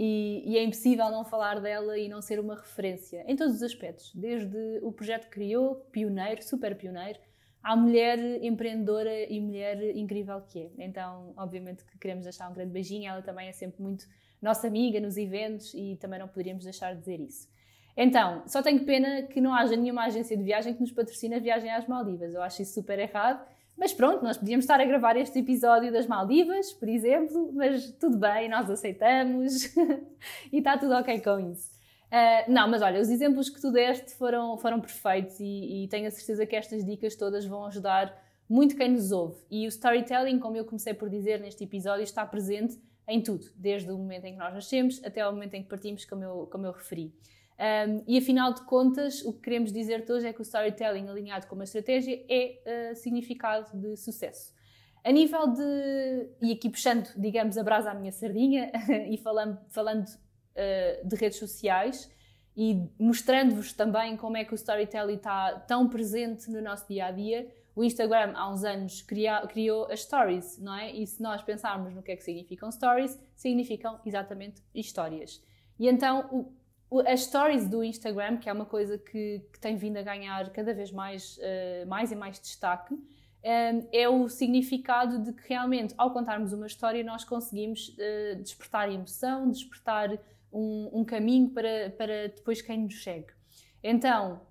e, 0.03 0.43
e, 0.47 0.57
é 0.57 0.65
impossível 0.65 1.11
não 1.11 1.27
falar 1.27 1.61
dela 1.61 1.99
e 1.99 2.09
não 2.09 2.23
ser 2.23 2.41
uma 2.41 2.55
referência 2.55 3.23
em 3.29 3.37
todos 3.37 3.57
os 3.57 3.63
aspectos, 3.63 4.11
desde 4.15 4.79
o 4.81 4.91
projeto 4.91 5.25
que 5.25 5.33
criou, 5.33 5.75
pioneiro, 5.93 6.43
super 6.43 6.75
pioneiro, 6.75 7.19
à 7.63 7.77
mulher 7.77 8.19
empreendedora 8.43 9.13
e 9.31 9.39
mulher 9.39 9.95
incrível 9.95 10.41
que 10.41 10.59
é. 10.59 10.71
Então, 10.79 11.35
obviamente 11.37 11.85
que 11.85 11.99
queremos 11.99 12.25
deixar 12.25 12.49
um 12.49 12.55
grande 12.55 12.73
beijinho, 12.73 13.11
ela 13.11 13.21
também 13.21 13.49
é 13.49 13.53
sempre 13.53 13.83
muito 13.83 14.07
nossa 14.41 14.67
amiga 14.67 14.99
nos 15.01 15.19
eventos 15.19 15.75
e 15.75 15.99
também 16.01 16.19
não 16.19 16.29
poderíamos 16.29 16.65
deixar 16.65 16.95
de 16.95 17.01
dizer 17.01 17.21
isso. 17.21 17.47
Então, 17.95 18.43
só 18.47 18.63
tenho 18.63 18.83
pena 18.87 19.25
que 19.25 19.39
não 19.39 19.53
haja 19.53 19.77
nenhuma 19.77 20.07
agência 20.07 20.35
de 20.35 20.43
viagem 20.43 20.73
que 20.73 20.81
nos 20.81 20.93
patrocine 20.93 21.35
a 21.35 21.39
viagem 21.39 21.71
às 21.71 21.87
Maldivas. 21.87 22.33
Eu 22.33 22.41
acho 22.41 22.63
isso 22.63 22.73
super 22.73 22.99
errado 22.99 23.47
mas 23.81 23.95
pronto, 23.95 24.23
nós 24.23 24.37
podíamos 24.37 24.64
estar 24.64 24.79
a 24.79 24.85
gravar 24.85 25.16
este 25.16 25.38
episódio 25.38 25.90
das 25.90 26.07
Maldivas, 26.07 26.71
por 26.71 26.87
exemplo, 26.87 27.51
mas 27.55 27.90
tudo 27.93 28.19
bem, 28.19 28.47
nós 28.47 28.69
aceitamos 28.69 29.75
e 30.53 30.59
está 30.59 30.77
tudo 30.77 30.93
ok 30.93 31.19
com 31.21 31.51
isso. 31.51 31.71
Uh, 32.12 32.53
não, 32.53 32.69
mas 32.69 32.83
olha, 32.83 33.01
os 33.01 33.09
exemplos 33.09 33.49
que 33.49 33.59
tu 33.59 33.73
deste 33.73 34.14
foram, 34.16 34.59
foram 34.59 34.83
perfeitos 34.83 35.40
e, 35.40 35.85
e 35.85 35.88
tenho 35.88 36.07
a 36.09 36.11
certeza 36.11 36.45
que 36.45 36.55
estas 36.55 36.85
dicas 36.85 37.16
todas 37.16 37.47
vão 37.47 37.64
ajudar 37.64 38.14
muito 38.47 38.77
quem 38.77 38.90
nos 38.90 39.12
ouve. 39.12 39.40
E 39.51 39.64
o 39.64 39.69
storytelling, 39.69 40.38
como 40.38 40.59
eu 40.59 40.66
comecei 40.66 40.93
por 40.93 41.09
dizer 41.09 41.40
neste 41.40 41.64
episódio, 41.64 42.03
está 42.03 42.27
presente 42.27 42.79
em 43.09 43.23
tudo, 43.23 43.47
desde 43.57 43.90
o 43.90 43.97
momento 43.97 44.27
em 44.27 44.35
que 44.35 44.38
nós 44.38 44.53
nascemos 44.53 45.03
até 45.03 45.23
ao 45.23 45.33
momento 45.33 45.55
em 45.55 45.62
que 45.62 45.71
partimos, 45.71 46.05
como 46.05 46.23
eu, 46.23 46.49
como 46.53 46.66
eu 46.66 46.73
referi. 46.73 47.14
Um, 47.61 48.03
e 48.09 48.16
afinal 48.16 48.55
de 48.55 48.62
contas, 48.62 49.23
o 49.23 49.35
que 49.35 49.40
queremos 49.40 49.70
dizer 49.70 50.03
hoje 50.09 50.27
é 50.27 50.33
que 50.33 50.40
o 50.40 50.42
storytelling 50.42 51.07
alinhado 51.09 51.46
com 51.46 51.55
uma 51.55 51.64
estratégia 51.64 52.25
é 52.27 52.92
uh, 52.92 52.96
significado 52.96 53.79
de 53.79 53.99
sucesso. 53.99 54.55
A 55.05 55.12
nível 55.12 55.46
de. 55.49 56.31
E 56.40 56.53
aqui 56.53 56.70
puxando, 56.70 57.09
digamos, 57.18 57.59
a 57.59 57.62
brasa 57.62 57.90
à 57.90 57.94
minha 57.94 58.12
sardinha 58.12 58.73
e 59.11 59.18
falando, 59.18 59.59
falando 59.68 60.07
uh, 60.07 61.07
de 61.07 61.16
redes 61.16 61.38
sociais 61.38 62.11
e 62.57 62.83
mostrando-vos 62.99 63.75
também 63.75 64.16
como 64.16 64.38
é 64.38 64.44
que 64.44 64.53
o 64.53 64.57
storytelling 64.57 65.16
está 65.16 65.61
tão 65.61 65.87
presente 65.87 66.51
no 66.51 66.62
nosso 66.62 66.88
dia 66.88 67.07
a 67.07 67.11
dia. 67.11 67.46
O 67.77 67.85
Instagram, 67.85 68.33
há 68.37 68.51
uns 68.51 68.64
anos, 68.64 69.03
cria, 69.03 69.46
criou 69.46 69.87
as 69.90 70.01
stories, 70.01 70.59
não 70.59 70.75
é? 70.75 70.92
E 70.92 71.07
se 71.07 71.23
nós 71.23 71.42
pensarmos 71.42 71.94
no 71.94 72.03
que 72.03 72.12
é 72.12 72.16
que 72.16 72.25
significam 72.25 72.73
stories, 72.73 73.18
significam 73.37 74.01
exatamente 74.05 74.62
histórias. 74.75 75.42
E 75.79 75.88
então, 75.88 76.29
o, 76.31 76.60
as 77.07 77.22
stories 77.22 77.68
do 77.68 77.85
Instagram, 77.85 78.38
que 78.38 78.48
é 78.48 78.53
uma 78.53 78.64
coisa 78.64 78.98
que, 78.98 79.42
que 79.53 79.61
tem 79.61 79.76
vindo 79.76 79.96
a 79.96 80.03
ganhar 80.03 80.50
cada 80.50 80.74
vez 80.74 80.90
mais, 80.90 81.38
uh, 81.38 81.87
mais 81.87 82.11
e 82.11 82.16
mais 82.16 82.40
destaque, 82.40 82.98
é 83.42 84.09
o 84.09 84.29
significado 84.29 85.18
de 85.18 85.33
que 85.33 85.48
realmente, 85.48 85.94
ao 85.96 86.12
contarmos 86.12 86.53
uma 86.53 86.66
história, 86.66 87.03
nós 87.03 87.24
conseguimos 87.24 87.88
uh, 87.90 88.42
despertar 88.42 88.92
emoção, 88.92 89.48
despertar 89.50 90.11
um, 90.53 90.90
um, 91.00 91.05
caminho 91.05 91.48
para, 91.48 91.90
para 91.96 92.29
depois 92.29 92.61
quem 92.61 92.81
nos 92.83 93.03
segue. 93.03 93.33
Então, 93.83 94.42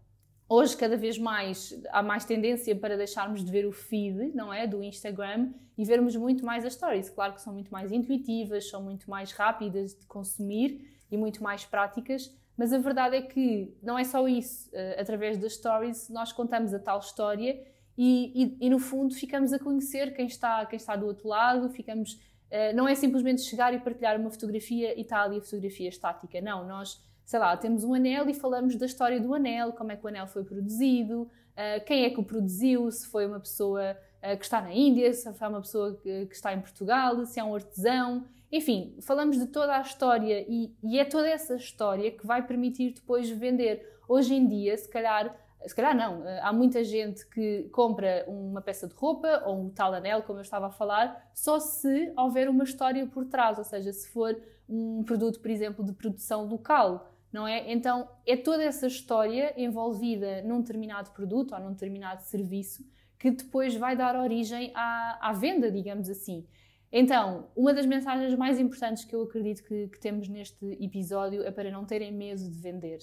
hoje, 0.47 0.75
cada 0.75 0.97
vez 0.97 1.19
mais, 1.19 1.79
há 1.91 2.01
mais 2.01 2.25
tendência 2.25 2.75
para 2.75 2.97
deixarmos 2.97 3.43
de 3.43 3.51
ver 3.51 3.65
o 3.67 3.71
feed, 3.71 4.31
não 4.33 4.51
é? 4.51 4.65
Do 4.65 4.83
Instagram 4.83 5.51
e 5.77 5.85
vermos 5.85 6.15
muito 6.15 6.43
mais 6.43 6.65
as 6.65 6.73
stories. 6.73 7.09
Claro 7.09 7.33
que 7.33 7.41
são 7.41 7.53
muito 7.53 7.71
mais 7.71 7.91
intuitivas, 7.91 8.69
são 8.69 8.81
muito 8.81 9.09
mais 9.09 9.31
rápidas 9.31 9.93
de 9.93 10.05
consumir 10.07 10.98
e 11.11 11.17
muito 11.17 11.41
mais 11.43 11.65
práticas, 11.65 12.33
mas 12.59 12.73
a 12.73 12.77
verdade 12.77 13.15
é 13.15 13.21
que 13.21 13.73
não 13.81 13.97
é 13.97 14.03
só 14.03 14.27
isso. 14.27 14.69
Uh, 14.71 14.99
através 14.99 15.37
das 15.37 15.53
stories, 15.53 16.09
nós 16.09 16.33
contamos 16.33 16.73
a 16.73 16.79
tal 16.79 16.99
história 16.99 17.57
e, 17.97 18.57
e, 18.59 18.67
e, 18.67 18.69
no 18.69 18.79
fundo 18.79 19.13
ficamos 19.15 19.53
a 19.53 19.59
conhecer 19.59 20.13
quem 20.13 20.27
está, 20.27 20.65
quem 20.65 20.75
está 20.75 20.93
do 20.97 21.05
outro 21.05 21.29
lado, 21.29 21.69
ficamos, 21.69 22.15
uh, 22.51 22.75
não 22.75 22.85
é 22.85 22.95
simplesmente 22.95 23.43
chegar 23.43 23.73
e 23.73 23.79
partilhar 23.79 24.19
uma 24.19 24.29
fotografia 24.29 24.93
e 24.97 25.03
está 25.03 25.23
ali 25.23 25.37
a 25.37 25.41
fotografia 25.41 25.87
estática, 25.87 26.41
não, 26.41 26.67
nós, 26.67 27.01
sei 27.23 27.39
lá, 27.39 27.55
temos 27.55 27.85
um 27.85 27.93
anel 27.93 28.29
e 28.29 28.33
falamos 28.33 28.75
da 28.75 28.85
história 28.85 29.21
do 29.21 29.33
anel, 29.33 29.71
como 29.71 29.93
é 29.93 29.95
que 29.95 30.03
o 30.03 30.09
anel 30.09 30.27
foi 30.27 30.43
produzido, 30.43 31.21
uh, 31.21 31.85
quem 31.85 32.03
é 32.03 32.09
que 32.09 32.19
o 32.19 32.23
produziu, 32.23 32.91
se 32.91 33.07
foi 33.07 33.25
uma 33.25 33.39
pessoa 33.39 33.97
que 34.37 34.43
está 34.43 34.59
na 34.59 34.73
Índia, 34.73 35.13
se 35.13 35.33
foi 35.33 35.47
uma 35.47 35.61
pessoa 35.61 35.95
que, 35.95 36.27
está 36.29 36.53
em 36.53 36.59
Portugal, 36.59 37.25
se 37.25 37.39
é 37.39 37.43
um 37.43 37.55
artesão, 37.55 38.25
enfim, 38.51 38.95
falamos 39.01 39.37
de 39.37 39.47
toda 39.47 39.77
a 39.77 39.81
história 39.81 40.45
e, 40.47 40.73
e 40.83 40.99
é 40.99 41.05
toda 41.05 41.27
essa 41.27 41.55
história 41.55 42.11
que 42.11 42.25
vai 42.25 42.45
permitir 42.45 42.93
depois 42.93 43.29
vender. 43.29 43.99
Hoje 44.07 44.33
em 44.33 44.47
dia, 44.47 44.75
se 44.75 44.89
calhar, 44.89 45.35
se 45.65 45.75
calhar 45.75 45.95
não, 45.95 46.27
eh, 46.27 46.39
há 46.41 46.51
muita 46.51 46.83
gente 46.83 47.27
que 47.29 47.69
compra 47.71 48.25
uma 48.27 48.59
peça 48.59 48.87
de 48.87 48.95
roupa 48.95 49.43
ou 49.45 49.61
um 49.61 49.69
tal 49.69 49.93
anel, 49.93 50.23
como 50.23 50.39
eu 50.39 50.43
estava 50.43 50.67
a 50.67 50.71
falar, 50.71 51.29
só 51.33 51.59
se 51.59 52.11
houver 52.17 52.49
uma 52.49 52.63
história 52.63 53.05
por 53.05 53.25
trás, 53.25 53.59
ou 53.59 53.63
seja, 53.63 53.93
se 53.93 54.09
for 54.09 54.35
um 54.67 55.03
produto, 55.03 55.39
por 55.39 55.51
exemplo, 55.51 55.85
de 55.85 55.93
produção 55.93 56.45
local, 56.47 57.07
não 57.31 57.47
é? 57.47 57.71
Então 57.71 58.09
é 58.25 58.35
toda 58.35 58.63
essa 58.63 58.87
história 58.87 59.53
envolvida 59.55 60.41
num 60.41 60.61
determinado 60.61 61.11
produto 61.11 61.53
ou 61.53 61.59
num 61.59 61.71
determinado 61.73 62.23
serviço 62.23 62.83
que 63.19 63.29
depois 63.29 63.75
vai 63.75 63.95
dar 63.95 64.15
origem 64.15 64.71
à, 64.73 65.29
à 65.29 65.33
venda, 65.33 65.69
digamos 65.69 66.09
assim. 66.09 66.47
Então, 66.91 67.49
uma 67.55 67.73
das 67.73 67.85
mensagens 67.85 68.33
mais 68.35 68.59
importantes 68.59 69.05
que 69.05 69.15
eu 69.15 69.21
acredito 69.21 69.63
que, 69.63 69.87
que 69.89 69.99
temos 69.99 70.27
neste 70.27 70.65
episódio 70.83 71.43
é 71.43 71.51
para 71.51 71.69
não 71.69 71.85
terem 71.85 72.11
medo 72.11 72.49
de 72.49 72.59
vender. 72.59 72.99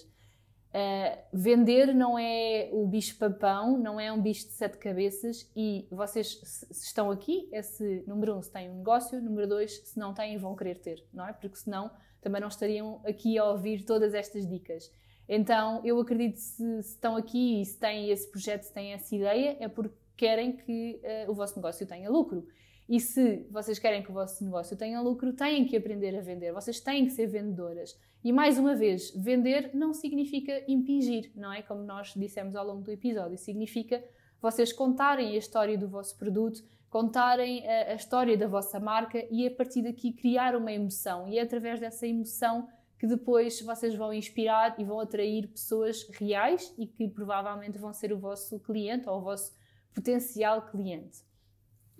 Uh, 0.76 1.18
vender 1.32 1.94
não 1.94 2.18
é 2.18 2.68
o 2.72 2.86
bicho-papão, 2.86 3.78
não 3.78 3.98
é 3.98 4.12
um 4.12 4.20
bicho 4.20 4.46
de 4.46 4.52
sete 4.52 4.76
cabeças 4.76 5.50
e 5.56 5.86
vocês, 5.90 6.38
se 6.42 6.84
estão 6.84 7.10
aqui, 7.10 7.48
é 7.52 7.62
se, 7.62 8.04
número 8.06 8.36
um, 8.36 8.42
se 8.42 8.52
têm 8.52 8.70
um 8.70 8.78
negócio, 8.78 9.22
número 9.22 9.48
dois, 9.48 9.78
se 9.84 9.98
não 9.98 10.12
têm, 10.12 10.36
vão 10.36 10.54
querer 10.54 10.78
ter, 10.78 11.02
não 11.14 11.26
é? 11.26 11.32
Porque 11.32 11.56
senão 11.56 11.90
também 12.20 12.40
não 12.40 12.48
estariam 12.48 13.00
aqui 13.06 13.38
a 13.38 13.44
ouvir 13.44 13.84
todas 13.84 14.12
estas 14.12 14.46
dicas. 14.46 14.92
Então, 15.28 15.80
eu 15.84 15.98
acredito 15.98 16.34
que 16.34 16.40
se, 16.40 16.82
se 16.82 16.90
estão 16.90 17.16
aqui 17.16 17.62
e 17.62 17.64
se 17.64 17.78
têm 17.78 18.10
esse 18.10 18.30
projeto, 18.30 18.64
se 18.64 18.72
têm 18.72 18.92
essa 18.92 19.14
ideia, 19.14 19.56
é 19.60 19.68
porque 19.68 19.96
querem 20.16 20.56
que 20.56 21.00
uh, 21.26 21.30
o 21.30 21.34
vosso 21.34 21.56
negócio 21.56 21.86
tenha 21.86 22.10
lucro. 22.10 22.46
E 22.88 23.00
se 23.00 23.46
vocês 23.50 23.78
querem 23.78 24.02
que 24.02 24.10
o 24.10 24.14
vosso 24.14 24.44
negócio 24.44 24.76
tenha 24.76 25.00
lucro, 25.00 25.32
têm 25.32 25.66
que 25.66 25.76
aprender 25.76 26.16
a 26.16 26.20
vender, 26.20 26.52
vocês 26.52 26.80
têm 26.80 27.04
que 27.04 27.10
ser 27.10 27.26
vendedoras. 27.26 27.98
E 28.22 28.32
mais 28.32 28.58
uma 28.58 28.74
vez, 28.74 29.10
vender 29.10 29.70
não 29.74 29.92
significa 29.92 30.62
impingir, 30.68 31.32
não 31.34 31.52
é? 31.52 31.62
Como 31.62 31.82
nós 31.82 32.12
dissemos 32.14 32.54
ao 32.54 32.66
longo 32.66 32.82
do 32.82 32.92
episódio, 32.92 33.36
significa 33.36 34.02
vocês 34.40 34.72
contarem 34.72 35.32
a 35.32 35.36
história 35.36 35.76
do 35.76 35.88
vosso 35.88 36.16
produto, 36.16 36.62
contarem 36.88 37.66
a, 37.68 37.92
a 37.92 37.94
história 37.94 38.36
da 38.36 38.46
vossa 38.46 38.78
marca 38.78 39.24
e 39.30 39.46
a 39.46 39.50
partir 39.50 39.82
daqui 39.82 40.12
criar 40.12 40.54
uma 40.54 40.72
emoção. 40.72 41.28
E 41.28 41.38
é 41.38 41.42
através 41.42 41.80
dessa 41.80 42.06
emoção 42.06 42.68
que 42.98 43.06
depois 43.06 43.60
vocês 43.60 43.94
vão 43.94 44.12
inspirar 44.12 44.74
e 44.78 44.84
vão 44.84 45.00
atrair 45.00 45.48
pessoas 45.48 46.08
reais 46.18 46.72
e 46.78 46.86
que 46.86 47.08
provavelmente 47.08 47.78
vão 47.78 47.92
ser 47.92 48.12
o 48.12 48.18
vosso 48.18 48.58
cliente 48.60 49.08
ou 49.08 49.18
o 49.18 49.22
vosso 49.22 49.52
potencial 49.94 50.62
cliente. 50.62 51.26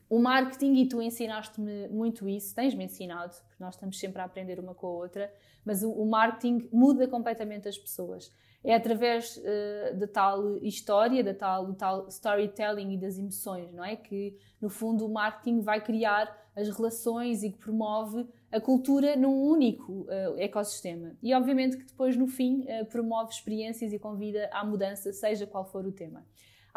O 0.09 0.21
marketing, 0.21 0.75
e 0.75 0.89
tu 0.89 1.03
ensinaste-me 1.03 1.89
muito 1.89 2.29
isso, 2.29 2.55
tens-me 2.55 2.85
ensinado, 2.85 3.35
porque 3.49 3.63
nós 3.63 3.75
estamos 3.75 3.99
sempre 3.99 4.23
a 4.23 4.25
aprender 4.25 4.61
uma 4.61 4.75
com 4.75 4.87
a 4.87 4.91
outra, 4.91 5.33
mas 5.65 5.83
o, 5.83 5.91
o 5.91 6.07
marketing 6.07 6.69
muda 6.73 7.09
completamente 7.09 7.69
as 7.69 7.77
pessoas. 7.77 8.33
É 8.63 8.75
através 8.75 9.37
uh, 9.37 9.97
da 9.97 10.07
tal 10.07 10.59
história, 10.59 11.23
da 11.23 11.35
tal, 11.35 11.73
tal 11.75 12.09
storytelling 12.09 12.95
e 12.95 12.99
das 12.99 13.19
emoções, 13.19 13.73
não 13.73 13.85
é? 13.85 13.97
Que, 13.97 14.37
no 14.61 14.69
fundo, 14.69 15.07
o 15.07 15.13
marketing 15.13 15.61
vai 15.61 15.81
criar 15.81 16.37
as 16.55 16.69
relações 16.71 17.43
e 17.43 17.51
que 17.51 17.59
promove 17.59 18.27
a 18.51 18.61
cultura 18.61 19.15
num 19.17 19.43
único 19.43 19.93
uh, 19.93 20.37
ecossistema. 20.39 21.17
E, 21.23 21.35
obviamente, 21.35 21.77
que 21.77 21.85
depois, 21.85 22.17
no 22.17 22.27
fim, 22.27 22.63
uh, 22.63 22.87
promove 22.87 23.33
experiências 23.33 23.93
e 23.93 23.99
convida 23.99 24.49
à 24.53 24.65
mudança, 24.65 25.13
seja 25.13 25.47
qual 25.47 25.65
for 25.65 25.85
o 25.85 25.93
tema. 25.93 26.25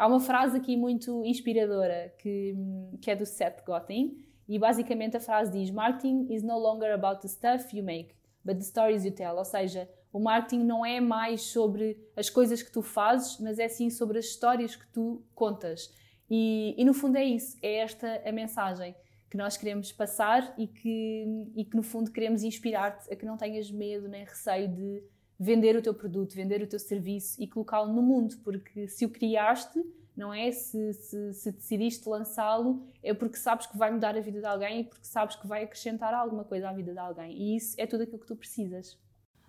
Há 0.00 0.06
uma 0.06 0.18
frase 0.18 0.56
aqui 0.56 0.78
muito 0.78 1.22
inspiradora 1.26 2.14
que, 2.16 2.56
que 3.02 3.10
é 3.10 3.14
do 3.14 3.26
Seth 3.26 3.62
Godin 3.66 4.16
e 4.48 4.58
basicamente 4.58 5.18
a 5.18 5.20
frase 5.20 5.52
diz: 5.52 5.70
Marketing 5.70 6.26
is 6.32 6.42
no 6.42 6.58
longer 6.58 6.94
about 6.94 7.20
the 7.20 7.28
stuff 7.28 7.76
you 7.76 7.84
make, 7.84 8.14
but 8.42 8.56
the 8.56 8.64
stories 8.64 9.04
you 9.04 9.12
tell. 9.12 9.36
Ou 9.36 9.44
seja, 9.44 9.86
o 10.10 10.18
marketing 10.18 10.64
não 10.64 10.86
é 10.86 11.00
mais 11.00 11.42
sobre 11.42 11.98
as 12.16 12.30
coisas 12.30 12.62
que 12.62 12.72
tu 12.72 12.80
fazes, 12.80 13.38
mas 13.40 13.58
é 13.58 13.68
sim 13.68 13.90
sobre 13.90 14.18
as 14.18 14.24
histórias 14.24 14.74
que 14.74 14.86
tu 14.90 15.22
contas. 15.34 15.94
E, 16.30 16.74
e 16.78 16.82
no 16.82 16.94
fundo 16.94 17.18
é 17.18 17.24
isso, 17.24 17.58
é 17.62 17.74
esta 17.74 18.22
a 18.24 18.32
mensagem 18.32 18.96
que 19.28 19.36
nós 19.36 19.58
queremos 19.58 19.92
passar 19.92 20.54
e 20.56 20.66
que, 20.66 21.26
e 21.54 21.62
que 21.62 21.76
no 21.76 21.82
fundo 21.82 22.10
queremos 22.10 22.42
inspirar-te 22.42 23.12
a 23.12 23.14
que 23.14 23.26
não 23.26 23.36
tenhas 23.36 23.70
medo 23.70 24.08
nem 24.08 24.24
receio 24.24 24.66
de 24.66 25.02
vender 25.42 25.74
o 25.74 25.80
teu 25.80 25.94
produto, 25.94 26.34
vender 26.34 26.62
o 26.62 26.66
teu 26.66 26.78
serviço 26.78 27.42
e 27.42 27.48
colocá-lo 27.48 27.90
no 27.90 28.02
mundo, 28.02 28.36
porque 28.44 28.86
se 28.86 29.06
o 29.06 29.08
criaste, 29.08 29.82
não 30.14 30.34
é? 30.34 30.52
Se, 30.52 30.92
se, 30.92 31.32
se 31.32 31.50
decidiste 31.50 32.06
lançá-lo, 32.06 32.86
é 33.02 33.14
porque 33.14 33.38
sabes 33.38 33.66
que 33.66 33.78
vai 33.78 33.90
mudar 33.90 34.14
a 34.14 34.20
vida 34.20 34.38
de 34.38 34.46
alguém 34.46 34.80
e 34.80 34.84
porque 34.84 35.06
sabes 35.06 35.36
que 35.36 35.46
vai 35.46 35.64
acrescentar 35.64 36.12
alguma 36.12 36.44
coisa 36.44 36.68
à 36.68 36.72
vida 36.74 36.92
de 36.92 36.98
alguém. 36.98 37.32
E 37.32 37.56
isso 37.56 37.74
é 37.78 37.86
tudo 37.86 38.02
aquilo 38.02 38.18
que 38.18 38.26
tu 38.26 38.36
precisas. 38.36 38.98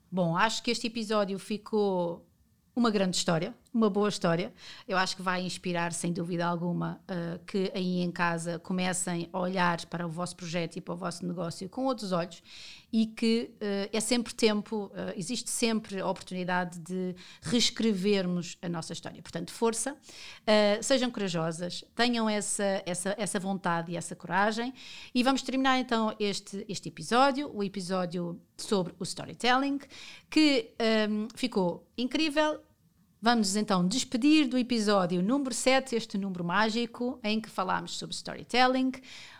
Bom, 0.09 0.37
acho 0.37 0.63
que 0.63 0.71
este 0.71 0.87
episódio 0.87 1.37
ficou 1.37 2.25
uma 2.73 2.89
grande 2.89 3.17
história, 3.17 3.53
uma 3.73 3.89
boa 3.89 4.09
história. 4.09 4.53
Eu 4.87 4.97
acho 4.97 5.15
que 5.15 5.21
vai 5.21 5.41
inspirar, 5.41 5.93
sem 5.93 6.11
dúvida 6.11 6.45
alguma, 6.45 7.01
uh, 7.03 7.39
que 7.45 7.71
aí 7.73 8.01
em 8.01 8.11
casa 8.11 8.59
comecem 8.59 9.29
a 9.31 9.39
olhar 9.39 9.85
para 9.85 10.05
o 10.05 10.09
vosso 10.09 10.35
projeto 10.35 10.75
e 10.75 10.81
para 10.81 10.93
o 10.93 10.97
vosso 10.97 11.25
negócio 11.25 11.69
com 11.69 11.85
outros 11.85 12.11
olhos 12.11 12.43
e 12.91 13.05
que 13.05 13.51
uh, 13.55 13.89
é 13.93 13.99
sempre 14.01 14.33
tempo, 14.33 14.87
uh, 14.87 15.13
existe 15.15 15.49
sempre 15.49 16.01
a 16.01 16.07
oportunidade 16.07 16.79
de 16.79 17.15
reescrevermos 17.41 18.57
a 18.61 18.67
nossa 18.67 18.91
história. 18.91 19.21
Portanto, 19.21 19.51
força, 19.51 19.95
sejam 20.81 21.09
corajosas, 21.09 21.83
tenham 21.95 22.29
essa, 22.29 22.83
essa, 22.85 23.15
essa 23.17 23.39
vontade 23.39 23.91
e 23.91 23.95
essa 23.95 24.15
coragem. 24.15 24.73
E 25.15 25.23
vamos 25.23 25.41
terminar 25.41 25.79
então 25.79 26.13
este, 26.19 26.65
este 26.67 26.89
episódio, 26.89 27.49
o 27.53 27.63
episódio 27.63 28.39
sobre 28.57 28.93
o 28.99 29.03
storytelling, 29.03 29.79
que 30.29 30.73
um, 31.09 31.27
ficou 31.35 31.87
incrível 31.97 32.61
Vamos 33.23 33.55
então 33.55 33.87
despedir 33.87 34.47
do 34.47 34.57
episódio 34.57 35.21
número 35.21 35.53
7, 35.53 35.95
este 35.95 36.17
número 36.17 36.43
mágico, 36.43 37.19
em 37.23 37.39
que 37.39 37.51
falámos 37.51 37.95
sobre 37.95 38.15
storytelling. 38.15 38.93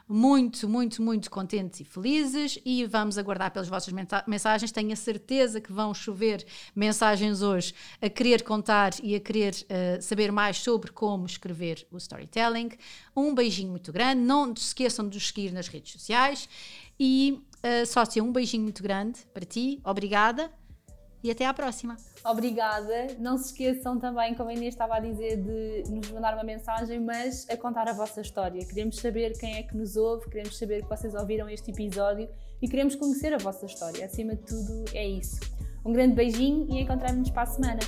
Muito, 0.07 0.69
muito, 0.69 1.01
muito 1.01 1.31
contentes 1.31 1.79
e 1.79 1.83
felizes 1.83 2.59
e 2.63 2.85
vamos 2.85 3.17
aguardar 3.17 3.49
pelas 3.49 3.67
vossas 3.67 3.91
mensagens. 4.27 4.71
Tenho 4.71 4.93
a 4.93 4.95
certeza 4.95 5.59
que 5.59 5.73
vão 5.73 5.95
chover 5.95 6.45
mensagens 6.75 7.41
hoje 7.41 7.73
a 7.99 8.07
querer 8.07 8.43
contar 8.43 8.91
e 9.01 9.15
a 9.15 9.19
querer 9.19 9.55
uh, 9.55 9.99
saber 9.99 10.31
mais 10.31 10.57
sobre 10.57 10.91
como 10.91 11.25
escrever 11.25 11.87
o 11.89 11.97
storytelling. 11.97 12.69
Um 13.15 13.33
beijinho 13.33 13.71
muito 13.71 13.91
grande. 13.91 14.21
Não 14.21 14.55
se 14.55 14.65
esqueçam 14.65 15.09
de 15.09 15.15
nos 15.15 15.25
seguir 15.25 15.51
nas 15.51 15.67
redes 15.67 15.93
sociais. 15.93 16.47
E, 16.99 17.41
uh, 17.63 17.85
sócia, 17.87 18.23
um 18.23 18.31
beijinho 18.31 18.61
muito 18.61 18.83
grande 18.83 19.21
para 19.33 19.43
ti. 19.43 19.81
Obrigada 19.83 20.51
e 21.23 21.29
até 21.31 21.45
à 21.45 21.53
próxima. 21.53 21.97
Obrigada. 22.25 23.07
Não 23.19 23.37
se 23.37 23.47
esqueçam 23.47 23.99
também, 23.99 24.33
como 24.35 24.49
a 24.49 24.53
Inês 24.53 24.73
estava 24.73 24.95
a 24.95 24.99
dizer, 24.99 25.37
de 25.37 25.91
nos 25.91 26.11
mandar 26.11 26.33
uma 26.33 26.43
mensagem, 26.43 26.99
mas 26.99 27.47
a 27.49 27.57
contar 27.57 27.87
a 27.87 27.93
vossa 27.93 28.21
história. 28.21 28.65
Queremos 28.65 28.97
saber 28.97 29.37
quem 29.37 29.55
é 29.55 29.63
que 29.63 29.75
nos 29.75 29.95
ouve, 29.95 30.29
queremos 30.29 30.57
saber 30.57 30.83
que 30.83 30.89
vocês 30.89 31.13
ouviram 31.13 31.49
este 31.49 31.71
episódio 31.71 32.29
e 32.61 32.67
queremos 32.67 32.95
conhecer 32.95 33.33
a 33.33 33.37
vossa 33.37 33.65
história. 33.65 34.05
Acima 34.05 34.35
de 34.35 34.43
tudo, 34.43 34.85
é 34.93 35.07
isso. 35.07 35.39
Um 35.85 35.93
grande 35.93 36.13
beijinho 36.13 36.67
e 36.69 36.81
encontramos-nos 36.81 37.29
para 37.31 37.43
a 37.43 37.45
semana. 37.47 37.79